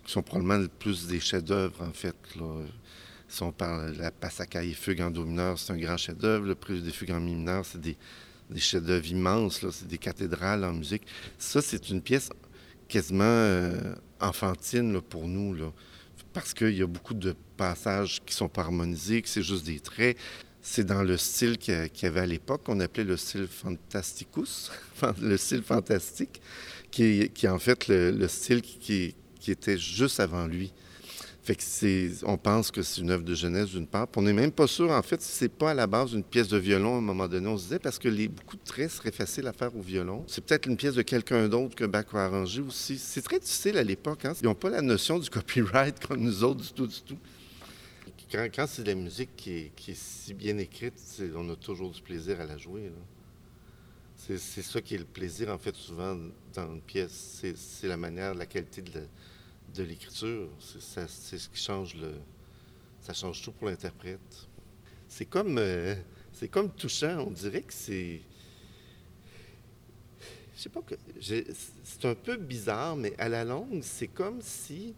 qui 0.05 0.13
sont 0.13 0.23
probablement 0.23 0.67
plus 0.79 1.07
des 1.07 1.19
chefs-d'œuvre, 1.19 1.83
en 1.83 1.93
fait. 1.93 2.15
Si 3.27 3.43
on 3.43 3.53
parle 3.53 3.95
de 3.95 4.03
la 4.03 4.11
Passacaille 4.11 4.75
Fugue 4.75 5.01
en 5.01 5.11
Do 5.11 5.25
mineur, 5.25 5.59
c'est 5.59 5.73
un 5.73 5.79
grand 5.79 5.97
chef-d'œuvre. 5.97 6.47
Le 6.47 6.55
Prélude 6.55 6.85
des 6.85 6.91
Fugues 6.91 7.13
en 7.13 7.21
Mi 7.21 7.35
mineur, 7.35 7.65
c'est 7.65 7.81
des, 7.81 7.97
des 8.51 8.61
chefs-d'œuvre 8.61 9.07
immenses. 9.07 9.65
C'est 9.71 9.89
des 9.89 9.99
cathédrales 9.99 10.65
en 10.65 10.75
musique. 10.75 11.07
Ça, 11.39 11.63
c'est 11.63 11.89
une 11.89 12.03
pièce 12.03 12.29
quasiment 12.87 13.25
euh, 13.25 13.95
enfantine 14.21 15.01
pour 15.01 15.27
nous. 15.27 15.57
Parce 16.35 16.53
qu'il 16.53 16.77
y 16.77 16.83
a 16.83 16.87
beaucoup 16.87 17.15
de 17.15 17.35
passages 17.57 18.21
qui 18.27 18.35
sont 18.35 18.49
pas 18.49 18.63
harmonisés, 18.63 19.23
que 19.23 19.29
c'est 19.29 19.43
juste 19.43 19.65
des 19.65 19.81
traits. 19.81 20.19
C'est 20.63 20.85
dans 20.85 21.03
le 21.03 21.17
style 21.17 21.57
qu'il 21.57 21.91
y 22.03 22.07
avait 22.07 22.21
à 22.21 22.27
l'époque, 22.27 22.65
qu'on 22.65 22.81
appelait 22.81 23.05
le 23.05 23.17
style 23.17 23.47
fantasticus, 23.47 24.71
le 25.21 25.37
style 25.37 25.63
fantastique, 25.63 26.41
qui 26.91 27.23
est, 27.23 27.49
en 27.49 27.59
fait 27.59 27.89
le, 27.89 28.29
style 28.29 28.61
qui, 28.61 29.15
était 29.49 29.79
juste 29.79 30.21
avant 30.21 30.47
lui. 30.47 30.73
Fait 31.43 31.55
que 31.55 32.27
on 32.27 32.37
pense 32.37 32.71
que 32.71 32.83
c'est 32.83 33.01
une 33.01 33.11
œuvre 33.11 33.25
de 33.25 33.35
jeunesse 33.35 33.71
d'une 33.71 33.87
part. 33.87 34.07
on 34.15 34.23
n'est 34.23 34.35
même 34.35 34.53
pas 34.53 34.67
sûr, 34.67 34.91
en 34.91 35.03
fait, 35.03 35.23
si 35.23 35.33
c'est 35.33 35.49
pas 35.49 35.71
à 35.71 35.75
la 35.75 35.87
base 35.87 36.13
une 36.13 36.23
pièce 36.23 36.49
de 36.49 36.59
violon 36.59 36.97
à 36.97 36.99
un 36.99 37.01
moment 37.01 37.27
donné, 37.27 37.49
on 37.49 37.57
se 37.57 37.63
disait, 37.65 37.79
parce 37.79 37.99
que 37.99 38.09
les, 38.09 38.29
beaucoup 38.29 38.57
de 38.57 38.63
traits 38.63 38.91
seraient 38.91 39.11
faciles 39.11 39.47
à 39.47 39.55
faire 39.55 39.75
au 39.75 39.81
violon. 39.81 40.25
C'est 40.27 40.45
peut-être 40.45 40.67
une 40.67 40.77
pièce 40.77 40.95
de 40.95 41.03
quelqu'un 41.03 41.49
d'autre 41.49 41.75
que 41.75 41.87
Bach 41.87 42.05
a 42.13 42.27
arrangé 42.27 42.61
aussi. 42.61 42.99
C'est 42.99 43.23
très 43.23 43.41
difficile 43.41 43.79
à 43.79 43.83
l'époque. 43.83 44.27
Hein? 44.27 44.35
Ils 44.43 44.45
n'ont 44.45 44.55
pas 44.55 44.69
la 44.69 44.83
notion 44.83 45.19
du 45.19 45.31
copyright 45.31 46.07
comme 46.07 46.21
nous 46.21 46.45
autres 46.45 46.61
du 46.61 46.73
tout, 46.73 46.87
du 46.87 47.01
tout 47.01 47.19
quand, 48.31 48.67
c'est 48.67 48.83
de 48.83 48.89
la 48.89 48.95
musique 48.95 49.35
qui 49.37 49.71
est, 49.89 49.95
si 49.95 50.35
bien 50.35 50.57
écrite, 50.59 50.95
on 51.35 51.49
a 51.51 51.57
toujours 51.57 51.91
du 51.91 52.01
plaisir 52.01 52.41
à 52.41 52.47
la 52.47 52.57
jouer. 52.57 52.91
C'est 54.17 54.39
ça 54.39 54.81
qui 54.81 54.95
est 54.95 54.99
le 54.99 55.05
plaisir, 55.05 55.49
en 55.49 55.59
fait, 55.59 55.75
souvent 55.75 56.17
dans 56.55 56.73
une 56.73 56.81
pièce. 56.81 57.43
C'est 57.57 57.89
la 57.89 57.97
manière, 57.97 58.35
la 58.35 58.47
qualité 58.47 58.83
de 58.83 59.83
l'écriture. 59.83 60.49
C'est 60.61 61.09
ce 61.09 61.49
qui 61.49 61.61
change 61.61 61.97
le. 61.97 62.13
Ça 63.01 63.15
change 63.15 63.43
tout 63.43 63.53
pour 63.53 63.67
l'interprète. 63.67 64.49
C'est 65.09 65.25
comme, 65.25 65.57
euh, 65.59 65.95
c'est 66.33 66.49
comme 66.49 66.71
touchant. 66.71 67.25
On 67.27 67.31
dirait 67.31 67.63
que 67.63 67.73
c'est. 67.73 68.21
Je 70.55 70.61
sais 70.61 70.69
pas 70.69 70.83
que. 70.83 70.95
C'est 71.21 72.05
un 72.05 72.15
peu 72.15 72.37
bizarre, 72.37 72.95
mais 72.95 73.15
à 73.19 73.29
la 73.29 73.45
longue, 73.45 73.81
c'est 73.83 74.09
comme 74.09 74.41
si 74.43 74.95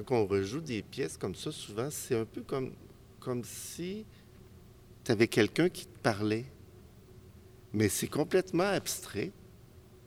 quand 0.00 0.16
on 0.16 0.26
rejoue 0.26 0.60
des 0.60 0.82
pièces 0.82 1.16
comme 1.16 1.34
ça, 1.34 1.52
souvent, 1.52 1.88
c'est 1.90 2.16
un 2.16 2.24
peu 2.24 2.42
comme, 2.42 3.44
si 3.44 4.04
tu 5.04 5.12
avais 5.12 5.28
quelqu'un 5.28 5.68
qui 5.68 5.86
te 5.86 5.98
parlait. 6.02 6.46
Mais 7.72 7.88
c'est 7.88 8.08
complètement 8.08 8.64
abstrait. 8.64 9.32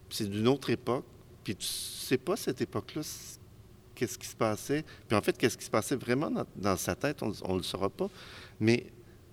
C'est 0.09 0.29
d'une 0.29 0.47
autre 0.47 0.69
époque. 0.69 1.05
Puis 1.43 1.55
tu 1.55 1.67
sais 1.67 2.17
pas, 2.17 2.35
cette 2.35 2.61
époque-là, 2.61 3.01
qu'est-ce 3.93 4.17
qui 4.17 4.27
se 4.27 4.35
passait. 4.35 4.83
Puis 5.07 5.17
en 5.17 5.21
fait, 5.21 5.37
qu'est-ce 5.37 5.57
qui 5.57 5.65
se 5.65 5.69
passait 5.69 5.95
vraiment 5.95 6.31
dans, 6.55 6.77
sa 6.77 6.95
tête, 6.95 7.21
on 7.21 7.29
ne 7.29 7.57
le 7.57 7.63
saura 7.63 7.89
pas. 7.89 8.09
Mais 8.59 8.87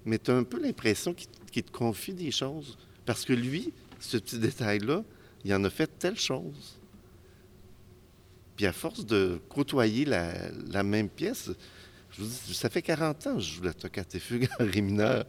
mais 0.04 0.18
tu 0.18 0.30
as 0.30 0.36
un 0.36 0.44
peu 0.44 0.60
l'impression 0.60 1.14
qu'il 1.14 1.62
te 1.62 1.70
confie 1.70 2.14
des 2.14 2.30
choses. 2.30 2.76
Parce 3.06 3.24
que 3.24 3.32
lui, 3.32 3.72
ce 4.00 4.16
petit 4.16 4.38
détail-là, 4.38 5.04
il 5.44 5.54
en 5.54 5.64
a 5.64 5.70
fait 5.70 5.86
telle 5.98 6.18
chose. 6.18 6.80
Puis 8.62 8.68
à 8.68 8.72
force 8.72 9.04
de 9.04 9.40
côtoyer 9.48 10.04
la, 10.04 10.84
même 10.84 11.08
pièce, 11.08 11.50
je 12.12 12.22
vous 12.22 12.28
dis, 12.28 12.54
ça 12.54 12.70
fait 12.70 12.80
40 12.80 13.26
ans 13.26 13.34
que 13.34 13.40
je 13.40 13.54
joue 13.54 13.62
la 13.64 13.74
toccata 13.74 14.20
fugue 14.20 14.48
en 14.60 14.64
ré 14.64 14.80
mineur. 14.80 15.24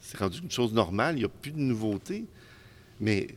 C'est 0.00 0.18
rendu 0.18 0.40
une 0.40 0.50
chose 0.50 0.72
normale, 0.72 1.14
il 1.14 1.18
n'y 1.20 1.24
a 1.24 1.28
plus 1.28 1.52
de 1.52 1.60
nouveautés. 1.60 2.24
Mais 2.98 3.28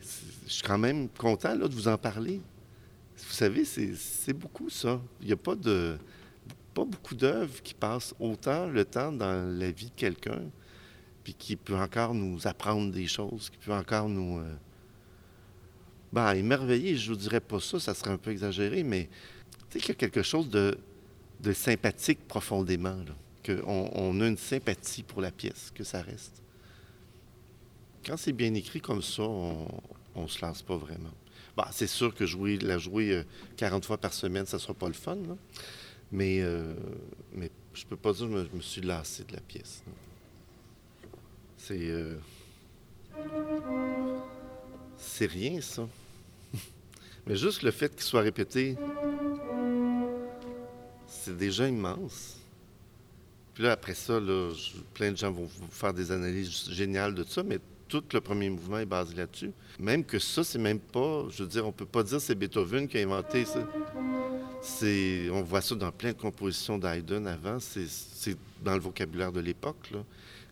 je 0.48 0.54
suis 0.54 0.64
quand 0.64 0.78
même 0.78 1.08
content 1.10 1.54
là, 1.54 1.68
de 1.68 1.72
vous 1.72 1.86
en 1.86 1.96
parler. 1.96 2.40
Vous 3.16 3.32
savez, 3.32 3.64
c'est 3.64 4.32
beaucoup 4.32 4.68
ça. 4.68 5.00
Il 5.20 5.28
n'y 5.28 5.32
a 5.32 5.36
pas 5.36 5.54
de 5.54 5.96
pas 6.74 6.84
beaucoup 6.84 7.14
d'œuvres 7.14 7.62
qui 7.62 7.74
passent 7.74 8.16
autant 8.18 8.66
le 8.66 8.84
temps 8.84 9.12
dans 9.12 9.48
la 9.48 9.70
vie 9.70 9.90
de 9.90 9.94
quelqu'un, 9.94 10.42
puis 11.22 11.34
qui 11.34 11.54
peut 11.54 11.76
encore 11.76 12.14
nous 12.14 12.48
apprendre 12.48 12.90
des 12.90 13.06
choses, 13.06 13.48
qui 13.48 13.58
peut 13.58 13.74
encore 13.74 14.08
nous. 14.08 14.40
Euh, 14.40 14.56
ben, 16.14 16.32
émerveiller, 16.34 16.96
je 16.96 17.10
ne 17.10 17.16
vous 17.16 17.20
dirais 17.20 17.40
pas 17.40 17.58
ça, 17.58 17.80
ça 17.80 17.92
serait 17.92 18.10
un 18.10 18.18
peu 18.18 18.30
exagéré, 18.30 18.84
mais 18.84 19.08
tu 19.68 19.72
sais 19.72 19.78
qu'il 19.80 19.88
y 19.88 19.92
a 19.92 19.96
quelque 19.96 20.22
chose 20.22 20.48
de, 20.48 20.78
sympathique 21.52 22.20
profondément, 22.28 22.96
qu'on 23.44 23.90
on 23.92 24.20
a 24.20 24.28
une 24.28 24.38
sympathie 24.38 25.02
pour 25.02 25.20
la 25.20 25.32
pièce, 25.32 25.72
que 25.74 25.82
ça 25.82 26.02
reste. 26.02 26.40
Quand 28.06 28.16
c'est 28.16 28.32
bien 28.32 28.54
écrit 28.54 28.80
comme 28.80 29.02
ça, 29.02 29.24
on 29.24 29.66
ne 30.16 30.28
se 30.28 30.40
lance 30.44 30.62
pas 30.62 30.76
vraiment. 30.76 31.10
Bah, 31.56 31.68
c'est 31.72 31.88
sûr 31.88 32.14
que 32.14 32.26
jouer, 32.26 32.58
la 32.58 32.78
jouer 32.78 33.24
40 33.56 33.82
euh, 33.82 33.86
fois 33.86 33.98
par 33.98 34.12
semaine, 34.12 34.46
ça 34.46 34.56
ne 34.56 34.62
sera 34.62 34.74
pas 34.74 34.86
le 34.86 34.94
fun, 34.94 35.18
Mais, 36.12 36.40
euh, 36.40 36.74
mais 37.32 37.50
je 37.72 37.84
peux 37.86 37.96
pas 37.96 38.12
dire 38.12 38.28
que 38.28 38.46
je 38.52 38.56
me, 38.56 38.62
suis 38.62 38.82
lassé 38.82 39.24
de 39.24 39.32
la 39.32 39.40
pièce. 39.40 39.82
C'est. 41.56 41.90
Euh, 41.90 42.16
c'est 44.96 45.26
rien, 45.26 45.60
ça. 45.60 45.88
Mais 47.26 47.36
juste 47.36 47.62
le 47.62 47.70
fait 47.70 47.94
qu'il 47.94 48.04
soit 48.04 48.20
répété, 48.20 48.76
c'est 51.06 51.36
déjà 51.36 51.68
immense. 51.68 52.36
Puis 53.54 53.62
là, 53.62 53.72
après 53.72 53.94
ça, 53.94 54.20
plein 54.92 55.12
de 55.12 55.16
gens 55.16 55.30
vont 55.30 55.48
faire 55.70 55.94
des 55.94 56.10
analyses 56.10 56.70
géniales 56.70 57.14
de 57.14 57.24
ça, 57.24 57.42
mais 57.42 57.58
tout 57.88 58.02
le 58.12 58.20
premier 58.20 58.50
mouvement 58.50 58.78
est 58.78 58.86
basé 58.86 59.14
là-dessus. 59.14 59.52
Même 59.78 60.04
que 60.04 60.18
ça, 60.18 60.42
c'est 60.42 60.58
même 60.58 60.80
pas, 60.80 61.26
je 61.30 61.44
veux 61.44 61.48
dire, 61.48 61.66
on 61.66 61.72
peut 61.72 61.86
pas 61.86 62.02
dire 62.02 62.18
que 62.18 62.24
c'est 62.24 62.34
Beethoven 62.34 62.88
qui 62.88 62.98
a 62.98 63.02
inventé 63.02 63.44
ça. 63.44 63.66
C'est, 64.60 65.28
on 65.30 65.42
voit 65.42 65.60
ça 65.60 65.74
dans 65.74 65.92
plein 65.92 66.12
de 66.12 66.18
compositions 66.18 66.78
d'Haydn 66.78 67.26
avant, 67.26 67.58
c'est 67.60 68.36
dans 68.62 68.74
le 68.74 68.80
vocabulaire 68.80 69.30
de 69.30 69.40
l'époque, 69.40 69.92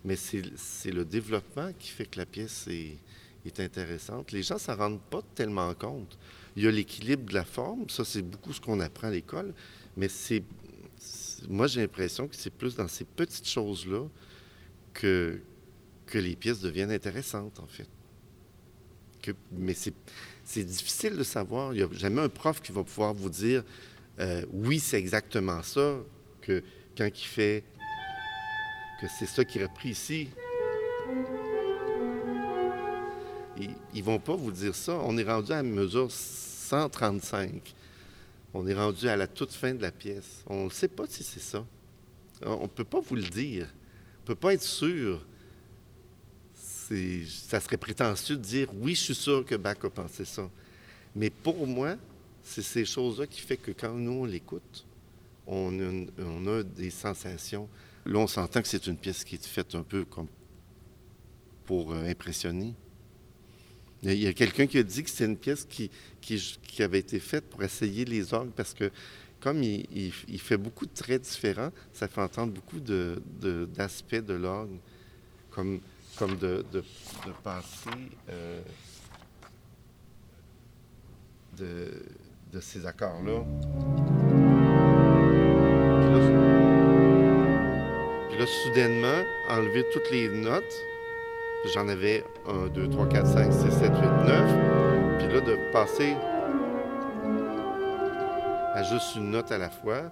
mais 0.04 0.16
c'est 0.16 0.90
le 0.90 1.04
développement 1.04 1.72
qui 1.78 1.88
fait 1.88 2.06
que 2.06 2.18
la 2.18 2.26
pièce 2.26 2.66
est, 2.68 2.98
est 3.44 3.60
intéressante. 3.60 4.30
Les 4.32 4.42
gens 4.42 4.54
ne 4.54 4.60
s'en 4.60 4.76
rendent 4.76 5.00
pas 5.00 5.22
tellement 5.34 5.72
compte. 5.74 6.18
Il 6.56 6.64
y 6.64 6.66
a 6.66 6.70
l'équilibre 6.70 7.28
de 7.28 7.34
la 7.34 7.44
forme, 7.44 7.88
ça 7.88 8.04
c'est 8.04 8.22
beaucoup 8.22 8.52
ce 8.52 8.60
qu'on 8.60 8.80
apprend 8.80 9.08
à 9.08 9.10
l'école, 9.10 9.54
mais 9.96 10.08
c'est, 10.08 10.42
moi 11.48 11.66
j'ai 11.66 11.80
l'impression 11.80 12.28
que 12.28 12.36
c'est 12.36 12.52
plus 12.52 12.74
dans 12.76 12.88
ces 12.88 13.04
petites 13.04 13.48
choses-là 13.48 14.06
que, 14.92 15.40
les 16.14 16.36
pièces 16.36 16.60
deviennent 16.60 16.90
intéressantes, 16.90 17.58
en 17.58 17.66
fait. 17.66 17.88
mais 19.50 19.74
c'est 19.74 20.62
difficile 20.62 21.16
de 21.16 21.22
savoir. 21.22 21.72
Il 21.72 21.78
n'y 21.78 21.82
a 21.82 21.88
jamais 21.92 22.20
un 22.20 22.28
prof 22.28 22.60
qui 22.60 22.70
va 22.70 22.84
pouvoir 22.84 23.14
vous 23.14 23.30
dire 23.30 23.64
euh, 24.20 24.44
oui, 24.52 24.78
c'est 24.78 24.98
exactement 24.98 25.62
ça, 25.62 25.96
que 26.42 26.62
quand 26.96 27.06
il 27.06 27.26
fait 27.26 27.64
que 29.00 29.08
c'est 29.08 29.26
ça 29.26 29.44
qui 29.44 29.58
est 29.58 29.64
repris 29.64 29.88
ici. 29.90 30.28
Ils 33.58 33.74
ne 33.94 34.02
vont 34.02 34.18
pas 34.18 34.36
vous 34.36 34.52
dire 34.52 34.74
ça. 34.74 34.98
On 35.04 35.18
est 35.18 35.24
rendu 35.24 35.52
à 35.52 35.62
mesure 35.62 36.08
135. 36.72 37.74
On 38.54 38.66
est 38.66 38.74
rendu 38.74 39.08
à 39.08 39.16
la 39.16 39.26
toute 39.26 39.52
fin 39.52 39.74
de 39.74 39.82
la 39.82 39.92
pièce. 39.92 40.42
On 40.46 40.64
ne 40.64 40.70
sait 40.70 40.88
pas 40.88 41.04
si 41.06 41.22
c'est 41.22 41.40
ça. 41.40 41.64
On 42.44 42.62
ne 42.62 42.66
peut 42.66 42.84
pas 42.84 43.00
vous 43.00 43.14
le 43.14 43.22
dire. 43.22 43.66
On 43.66 44.22
ne 44.22 44.26
peut 44.26 44.34
pas 44.34 44.54
être 44.54 44.62
sûr 44.62 45.24
ça 47.26 47.60
serait 47.60 47.76
prétentieux 47.76 48.36
de 48.36 48.42
dire 48.42 48.68
oui, 48.74 48.94
je 48.94 49.00
suis 49.00 49.14
sûr 49.14 49.44
que 49.44 49.54
Bach 49.54 49.78
a 49.82 49.90
pensé 49.90 50.24
ça. 50.24 50.50
Mais 51.14 51.30
pour 51.30 51.66
moi, 51.66 51.96
c'est 52.42 52.62
ces 52.62 52.84
choses-là 52.84 53.26
qui 53.26 53.40
fait 53.40 53.56
que 53.56 53.70
quand 53.70 53.94
nous, 53.94 54.12
on 54.12 54.24
l'écoute, 54.24 54.84
on, 55.46 55.72
a 56.46 56.62
des 56.62 56.90
sensations. 56.90 57.68
Là, 58.04 58.18
on 58.18 58.26
s'entend 58.26 58.62
que 58.62 58.68
c'est 58.68 58.86
une 58.86 58.96
pièce 58.96 59.24
qui 59.24 59.36
est 59.36 59.46
faite 59.46 59.74
un 59.74 59.82
peu 59.82 60.04
comme 60.04 60.26
pour 61.64 61.92
euh, 61.92 62.04
impressionner. 62.04 62.74
Il 64.02 64.20
y 64.20 64.26
a 64.26 64.32
quelqu'un 64.32 64.66
qui 64.66 64.78
a 64.78 64.82
dit 64.82 65.04
que 65.04 65.10
c'est 65.10 65.24
une 65.24 65.36
pièce 65.36 65.64
qui, 65.64 65.90
qui, 66.20 66.82
avait 66.82 66.98
été 66.98 67.20
faite 67.20 67.48
pour 67.48 67.62
essayer 67.62 68.04
les 68.04 68.34
orgues 68.34 68.50
parce 68.50 68.74
que 68.74 68.90
comme 69.40 69.62
il, 69.62 70.12
fait 70.38 70.56
beaucoup 70.56 70.86
de 70.86 70.94
traits 70.94 71.22
différents, 71.22 71.70
ça 71.92 72.08
fait 72.08 72.20
entendre 72.20 72.52
beaucoup 72.52 72.80
d'aspects 72.80 74.14
de, 74.14 74.20
de 74.20 74.34
l'orgue. 74.34 74.78
Comme 75.50 75.80
comme 76.16 76.36
de, 76.36 76.64
de, 76.72 76.82
passer 77.42 77.90
euh, 78.30 78.60
de, 81.58 82.60
ces 82.60 82.86
accords-là. 82.86 83.44
Puis 88.28 88.38
là, 88.38 88.46
soudainement, 88.46 89.24
enlever 89.48 89.84
toutes 89.92 90.10
les 90.10 90.28
notes. 90.28 90.62
J'en 91.64 91.86
avais 91.88 92.24
1, 92.46 92.68
2, 92.68 92.88
3, 92.88 93.08
4, 93.08 93.26
5, 93.26 93.52
6, 93.52 93.60
7, 93.60 93.70
8, 93.70 93.88
9. 93.90 95.18
Puis 95.18 95.28
là, 95.28 95.40
de 95.40 95.72
passer 95.72 96.14
à 98.74 98.82
juste 98.82 99.14
une 99.14 99.30
note 99.30 99.52
à 99.52 99.58
la 99.58 99.70
fois. 99.70 100.10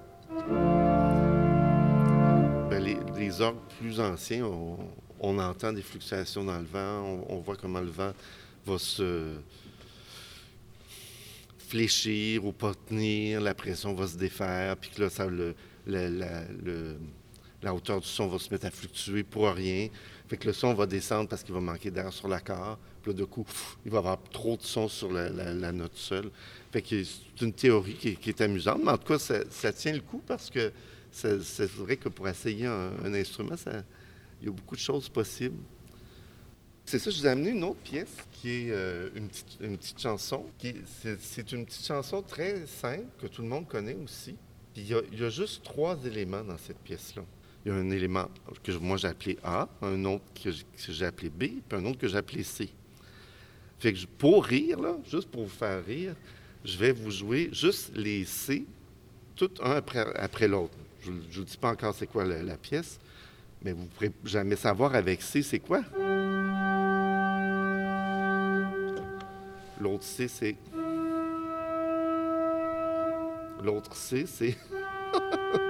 Ben, 2.70 2.78
les, 2.80 2.96
les 3.18 3.40
orgues 3.40 3.58
plus 3.80 3.98
anciens 3.98 4.44
ont, 4.44 4.78
on 5.18 5.38
entend 5.40 5.72
des 5.72 5.82
fluctuations 5.82 6.44
dans 6.44 6.58
le 6.58 6.64
vent, 6.64 7.24
on, 7.28 7.38
voit 7.38 7.56
comment 7.56 7.80
le 7.80 7.90
vent 7.90 8.12
va 8.64 8.78
se 8.78 9.34
fléchir 11.58 12.44
ou 12.44 12.52
pas 12.52 12.72
tenir, 12.88 13.40
la 13.40 13.54
pression 13.54 13.92
va 13.92 14.06
se 14.06 14.16
défaire, 14.16 14.76
puis 14.76 14.90
que 14.90 15.02
là, 15.02 15.10
ça, 15.10 15.26
le, 15.26 15.54
la 15.86 16.42
hauteur 17.68 18.01
du 18.01 18.07
son 18.07 18.29
va 18.29 18.38
se 18.38 18.51
mettre 18.51 18.66
à 18.66 18.70
fluctuer 18.70 19.23
pour 19.23 19.49
rien. 19.49 19.88
Fait 20.29 20.37
que 20.37 20.46
le 20.46 20.53
son 20.53 20.75
va 20.75 20.87
descendre 20.87 21.29
parce 21.29 21.42
qu'il 21.42 21.55
va 21.55 21.61
manquer 21.61 21.90
d'air 21.90 22.12
sur 22.12 22.29
l'accord. 22.29 22.79
Puis 23.03 23.12
là, 23.12 23.18
de 23.18 23.25
coup, 23.25 23.46
il 23.85 23.90
va 23.90 23.99
avoir 23.99 24.18
trop 24.33 24.57
de 24.57 24.62
son 24.62 24.88
sur 24.88 25.11
la, 25.12 25.73
note 25.73 25.96
seule. 25.96 26.31
Fait 26.73 26.83
que 26.83 27.03
c'est 27.03 27.44
une 27.44 27.53
théorie 27.53 27.94
qui, 27.94 28.29
est 28.31 28.40
amusante, 28.40 28.81
mais 28.85 28.92
en 28.92 28.99
tout 28.99 29.12
cas, 29.12 29.18
ça, 29.18 29.73
tient 29.73 29.92
le 29.92 30.01
coup 30.01 30.23
parce 30.27 30.51
que 30.51 30.73
c'est 31.12 31.70
vrai 31.70 31.96
que 31.96 32.09
pour 32.09 32.29
essayer 32.29 32.66
un 32.66 33.12
instrument, 33.14 33.57
il 34.40 34.46
y 34.46 34.49
a 34.49 34.53
beaucoup 34.53 34.77
de 34.77 34.81
choses 34.81 35.09
possibles. 35.09 35.59
C'est 36.90 36.99
ça, 36.99 37.11
je 37.11 37.18
vous 37.20 37.27
ai 37.27 37.31
amené 37.31 37.51
une 37.51 37.62
autre 37.62 37.79
pièce 37.85 38.16
qui 38.33 38.51
est 38.51 38.70
euh, 38.73 39.11
une, 39.14 39.29
petite, 39.29 40.01
chanson. 40.01 40.46
C'est 41.20 41.53
une 41.53 41.64
petite 41.64 41.87
chanson 41.87 42.20
très 42.20 42.66
simple 42.66 43.07
que 43.20 43.29
tout 43.29 43.42
le 43.42 43.49
monde 43.49 43.68
connaît 43.68 43.96
aussi. 44.03 44.35
il, 44.75 44.88
y 44.88 44.94
a, 44.94 45.31
juste 45.31 45.62
trois 45.62 45.96
éléments 46.05 46.42
dans 46.42 46.59
cette 46.59 46.81
pièce-là. 46.81 47.23
Il 47.64 47.73
y 47.73 47.75
a 47.75 47.75
un 47.75 47.90
élément 47.90 48.27
que 48.62 48.73
moi 48.73 48.96
j'ai 48.96 49.09
appelé 49.09 49.38
A, 49.44 49.68
un 49.83 50.05
autre 50.07 50.25
que 50.42 50.51
j'ai 50.88 51.05
appelé 51.05 51.29
B, 51.29 51.61
puis 51.68 51.79
un 51.79 51.85
autre 51.85 51.99
que 51.99 52.09
j'ai 52.09 52.16
appelé 52.16 52.42
C. 52.42 52.70
Fait 53.79 53.92
que 53.92 53.99
pour 54.18 54.44
rire, 54.44 54.81
là, 54.81 54.96
juste 55.11 55.29
pour 55.31 55.44
vous 55.44 55.49
faire 55.49 55.85
rire, 55.85 56.14
je 56.64 56.77
vais 56.77 56.92
vous 56.92 57.11
jouer 57.11 57.51
juste 57.53 57.92
les 57.94 58.25
C, 58.25 58.64
tout 59.37 59.51
un 59.62 59.73
après, 59.73 60.49
l'autre. 60.49 60.75
Je 61.03 61.11
ne 61.11 61.20
vous 61.20 61.44
dis 61.44 61.57
pas 61.57 61.70
encore 61.70 61.94
c'est 61.94 62.07
quoi 62.07 62.25
la 62.25 62.57
pièce, 62.57 62.99
mais 63.62 63.73
vous 63.73 63.83
ne 63.83 63.88
pourrez 63.88 64.12
jamais 64.25 64.57
savoir 64.57 64.94
avec 64.94 65.23
C, 65.23 65.42
c'est 65.42 65.61
quoi? 65.61 65.83
L'autre 69.81 70.05
C, 70.05 70.29
c'est. 70.29 70.57
L'autre 73.62 73.96
C, 73.96 74.27
c'est. 74.27 74.57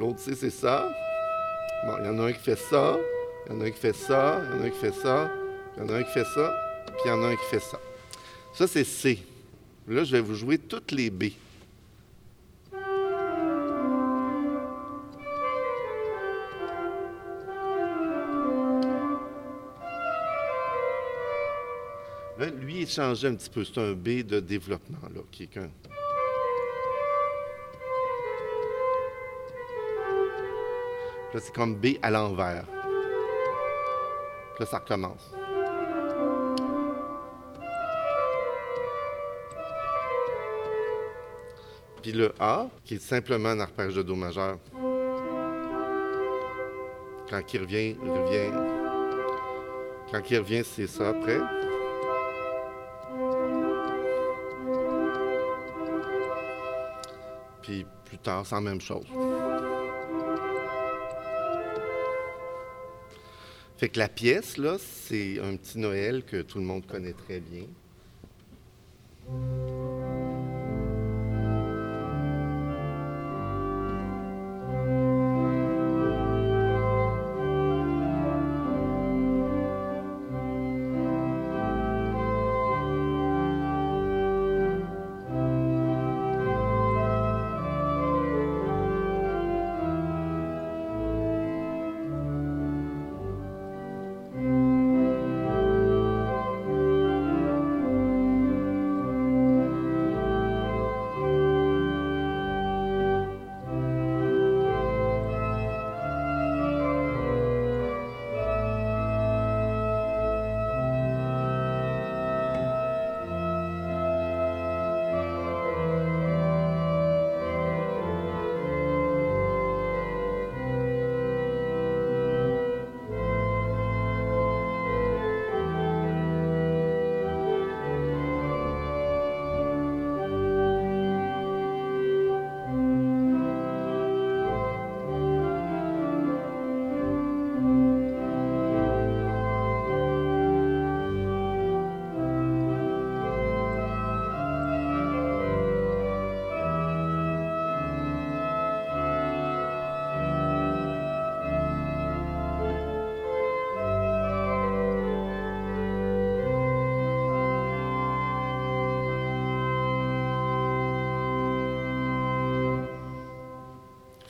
L'autre 0.00 0.18
C, 0.18 0.34
c'est 0.34 0.48
ça. 0.48 0.90
Bon, 1.84 1.92
il 2.00 2.06
y 2.06 2.08
en 2.08 2.18
a 2.20 2.22
un 2.22 2.32
qui 2.32 2.38
fait 2.40 2.56
ça, 2.56 2.96
il 3.46 3.52
y 3.52 3.54
en 3.54 3.60
a 3.60 3.64
un 3.66 3.70
qui 3.70 3.78
fait 3.78 3.94
ça, 3.94 4.40
il 4.46 4.56
y 4.56 4.58
en 4.58 4.62
a 4.62 4.66
un 4.66 4.70
qui 4.70 4.78
fait 4.78 4.94
ça, 4.94 5.30
il 5.76 5.82
y 5.82 5.84
en 5.84 5.88
a 5.90 5.96
un 5.98 6.02
qui 6.02 6.10
fait 6.12 6.24
ça, 6.24 6.54
puis 6.86 6.96
il 7.04 7.08
y 7.08 7.10
en 7.10 7.22
a 7.22 7.26
un 7.26 7.36
qui 7.36 7.44
fait 7.50 7.60
ça. 7.60 7.78
Ça, 8.54 8.66
c'est 8.66 8.84
C. 8.84 9.22
Là, 9.86 10.02
je 10.02 10.12
vais 10.12 10.22
vous 10.22 10.34
jouer 10.34 10.56
toutes 10.56 10.90
les 10.92 11.10
B. 11.10 11.24
lui, 22.58 22.80
il 22.80 22.88
changé 22.88 23.28
un 23.28 23.34
petit 23.34 23.50
peu. 23.50 23.64
C'est 23.64 23.78
un 23.78 23.92
B 23.92 24.22
de 24.22 24.40
développement, 24.40 25.10
là, 25.14 25.20
qui 25.30 25.42
est 25.42 25.50
Là, 31.32 31.38
c'est 31.40 31.54
comme 31.54 31.76
B 31.76 31.96
à 32.02 32.10
l'envers. 32.10 32.64
Là, 34.58 34.66
ça 34.66 34.78
recommence. 34.78 35.32
Puis 42.02 42.12
le 42.12 42.32
A, 42.40 42.66
qui 42.84 42.94
est 42.94 42.98
simplement 42.98 43.50
un 43.50 43.60
arpège 43.60 43.94
de 43.94 44.02
Do 44.02 44.16
majeur. 44.16 44.58
Quand 47.28 47.54
il 47.54 47.60
revient, 47.60 47.96
il 48.02 48.10
revient. 48.10 48.52
Quand 50.10 50.30
il 50.30 50.38
revient, 50.38 50.64
c'est 50.64 50.88
ça 50.88 51.10
après. 51.10 51.38
Puis 57.62 57.86
plus 58.04 58.18
tard, 58.18 58.44
c'est 58.44 58.56
la 58.56 58.60
même 58.62 58.80
chose. 58.80 59.06
Fait 63.80 63.88
que 63.88 63.98
la 63.98 64.10
pièce, 64.10 64.58
là, 64.58 64.76
c'est 64.78 65.40
un 65.40 65.56
petit 65.56 65.78
Noël 65.78 66.22
que 66.22 66.42
tout 66.42 66.58
le 66.58 66.64
monde 66.64 66.84
connaît 66.84 67.14
très 67.14 67.40
bien. 67.40 67.64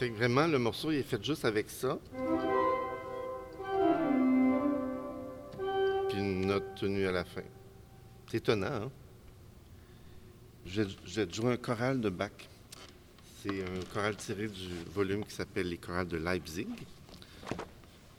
Fait 0.01 0.09
vraiment, 0.09 0.47
le 0.47 0.59
morceau 0.59 0.91
il 0.93 1.01
est 1.01 1.03
fait 1.03 1.23
juste 1.23 1.45
avec 1.45 1.69
ça. 1.69 1.99
Puis 6.09 6.19
une 6.19 6.47
note 6.47 6.75
tenue 6.75 7.07
à 7.07 7.13
la 7.13 7.23
fin. 7.23 7.43
C'est 8.27 8.39
étonnant, 8.39 8.85
hein? 8.85 8.91
Je 10.65 10.85
je 11.05 11.21
vais 11.21 11.31
jouer 11.31 11.53
un 11.53 11.59
choral 11.59 12.01
de 12.01 12.09
Bach. 12.09 12.31
C'est 13.43 13.61
un 13.61 13.85
choral 13.93 14.17
tiré 14.17 14.49
du 14.49 14.71
volume 14.95 15.23
qui 15.23 15.35
s'appelle 15.35 15.69
Les 15.69 15.77
chorales 15.77 16.09
de 16.09 16.17
Leipzig. 16.17 16.69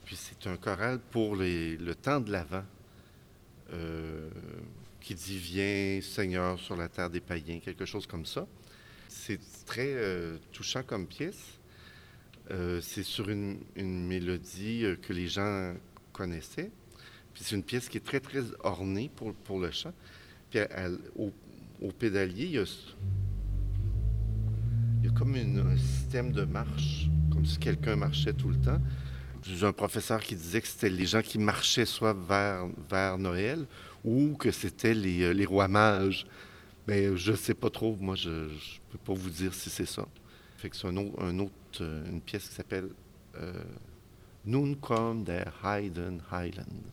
Puis 0.04 0.14
c'est 0.14 0.46
un 0.46 0.56
choral 0.56 1.00
pour 1.10 1.34
le 1.34 1.94
temps 1.94 2.20
de 2.20 2.30
l'Avent, 2.30 2.62
euh, 3.72 4.30
qui 5.00 5.16
dit 5.16 5.36
Viens, 5.36 5.98
Seigneur, 6.00 6.60
sur 6.60 6.76
la 6.76 6.88
terre 6.88 7.10
des 7.10 7.20
païens, 7.20 7.58
quelque 7.58 7.86
chose 7.86 8.06
comme 8.06 8.24
ça. 8.24 8.46
C'est 9.08 9.40
très 9.66 9.94
euh, 9.94 10.38
touchant 10.52 10.84
comme 10.84 11.08
pièce. 11.08 11.58
Euh, 12.50 12.80
c'est 12.82 13.02
sur 13.02 13.28
une, 13.28 13.58
une 13.76 14.06
mélodie 14.06 14.84
euh, 14.84 14.96
que 14.96 15.12
les 15.12 15.28
gens 15.28 15.74
connaissaient. 16.12 16.70
Puis 17.32 17.44
c'est 17.44 17.54
une 17.54 17.62
pièce 17.62 17.88
qui 17.88 17.96
est 17.98 18.04
très, 18.04 18.20
très 18.20 18.42
ornée 18.60 19.10
pour, 19.14 19.32
pour 19.32 19.60
le 19.60 19.70
chant. 19.70 19.92
Puis 20.50 20.60
au, 21.16 21.32
au 21.80 21.92
pédalier, 21.92 22.44
il 22.44 22.50
y 22.52 22.58
a, 22.58 22.64
il 25.00 25.06
y 25.06 25.08
a 25.08 25.12
comme 25.12 25.34
un 25.34 25.76
système 25.76 26.32
de 26.32 26.44
marche, 26.44 27.08
comme 27.32 27.46
si 27.46 27.58
quelqu'un 27.58 27.96
marchait 27.96 28.34
tout 28.34 28.50
le 28.50 28.56
temps. 28.56 28.80
J'ai 29.42 29.66
un 29.66 29.72
professeur 29.72 30.20
qui 30.20 30.36
disait 30.36 30.60
que 30.60 30.68
c'était 30.68 30.90
les 30.90 31.06
gens 31.06 31.22
qui 31.22 31.38
marchaient 31.38 31.86
soit 31.86 32.12
vers, 32.12 32.66
vers 32.88 33.18
Noël 33.18 33.66
ou 34.04 34.36
que 34.36 34.50
c'était 34.50 34.94
les, 34.94 35.22
euh, 35.22 35.32
les 35.32 35.44
rois 35.46 35.68
mages. 35.68 36.26
Mais 36.86 37.16
je 37.16 37.32
ne 37.32 37.36
sais 37.36 37.54
pas 37.54 37.70
trop. 37.70 37.96
Moi, 37.98 38.14
je 38.14 38.28
ne 38.30 38.48
peux 38.90 38.98
pas 38.98 39.14
vous 39.14 39.30
dire 39.30 39.54
si 39.54 39.70
c'est 39.70 39.86
ça. 39.86 40.06
Fait 40.62 40.70
que 40.70 40.76
c'est 40.76 40.86
un, 40.86 40.96
autre, 40.96 41.52
euh, 41.80 42.06
une 42.06 42.20
pièce 42.20 42.48
qui 42.48 42.54
s'appelle 42.54 42.90
euh, 43.34 43.64
Nun 44.44 44.76
der 45.24 45.52
Heiden 45.64 46.22
Highland. 46.30 46.92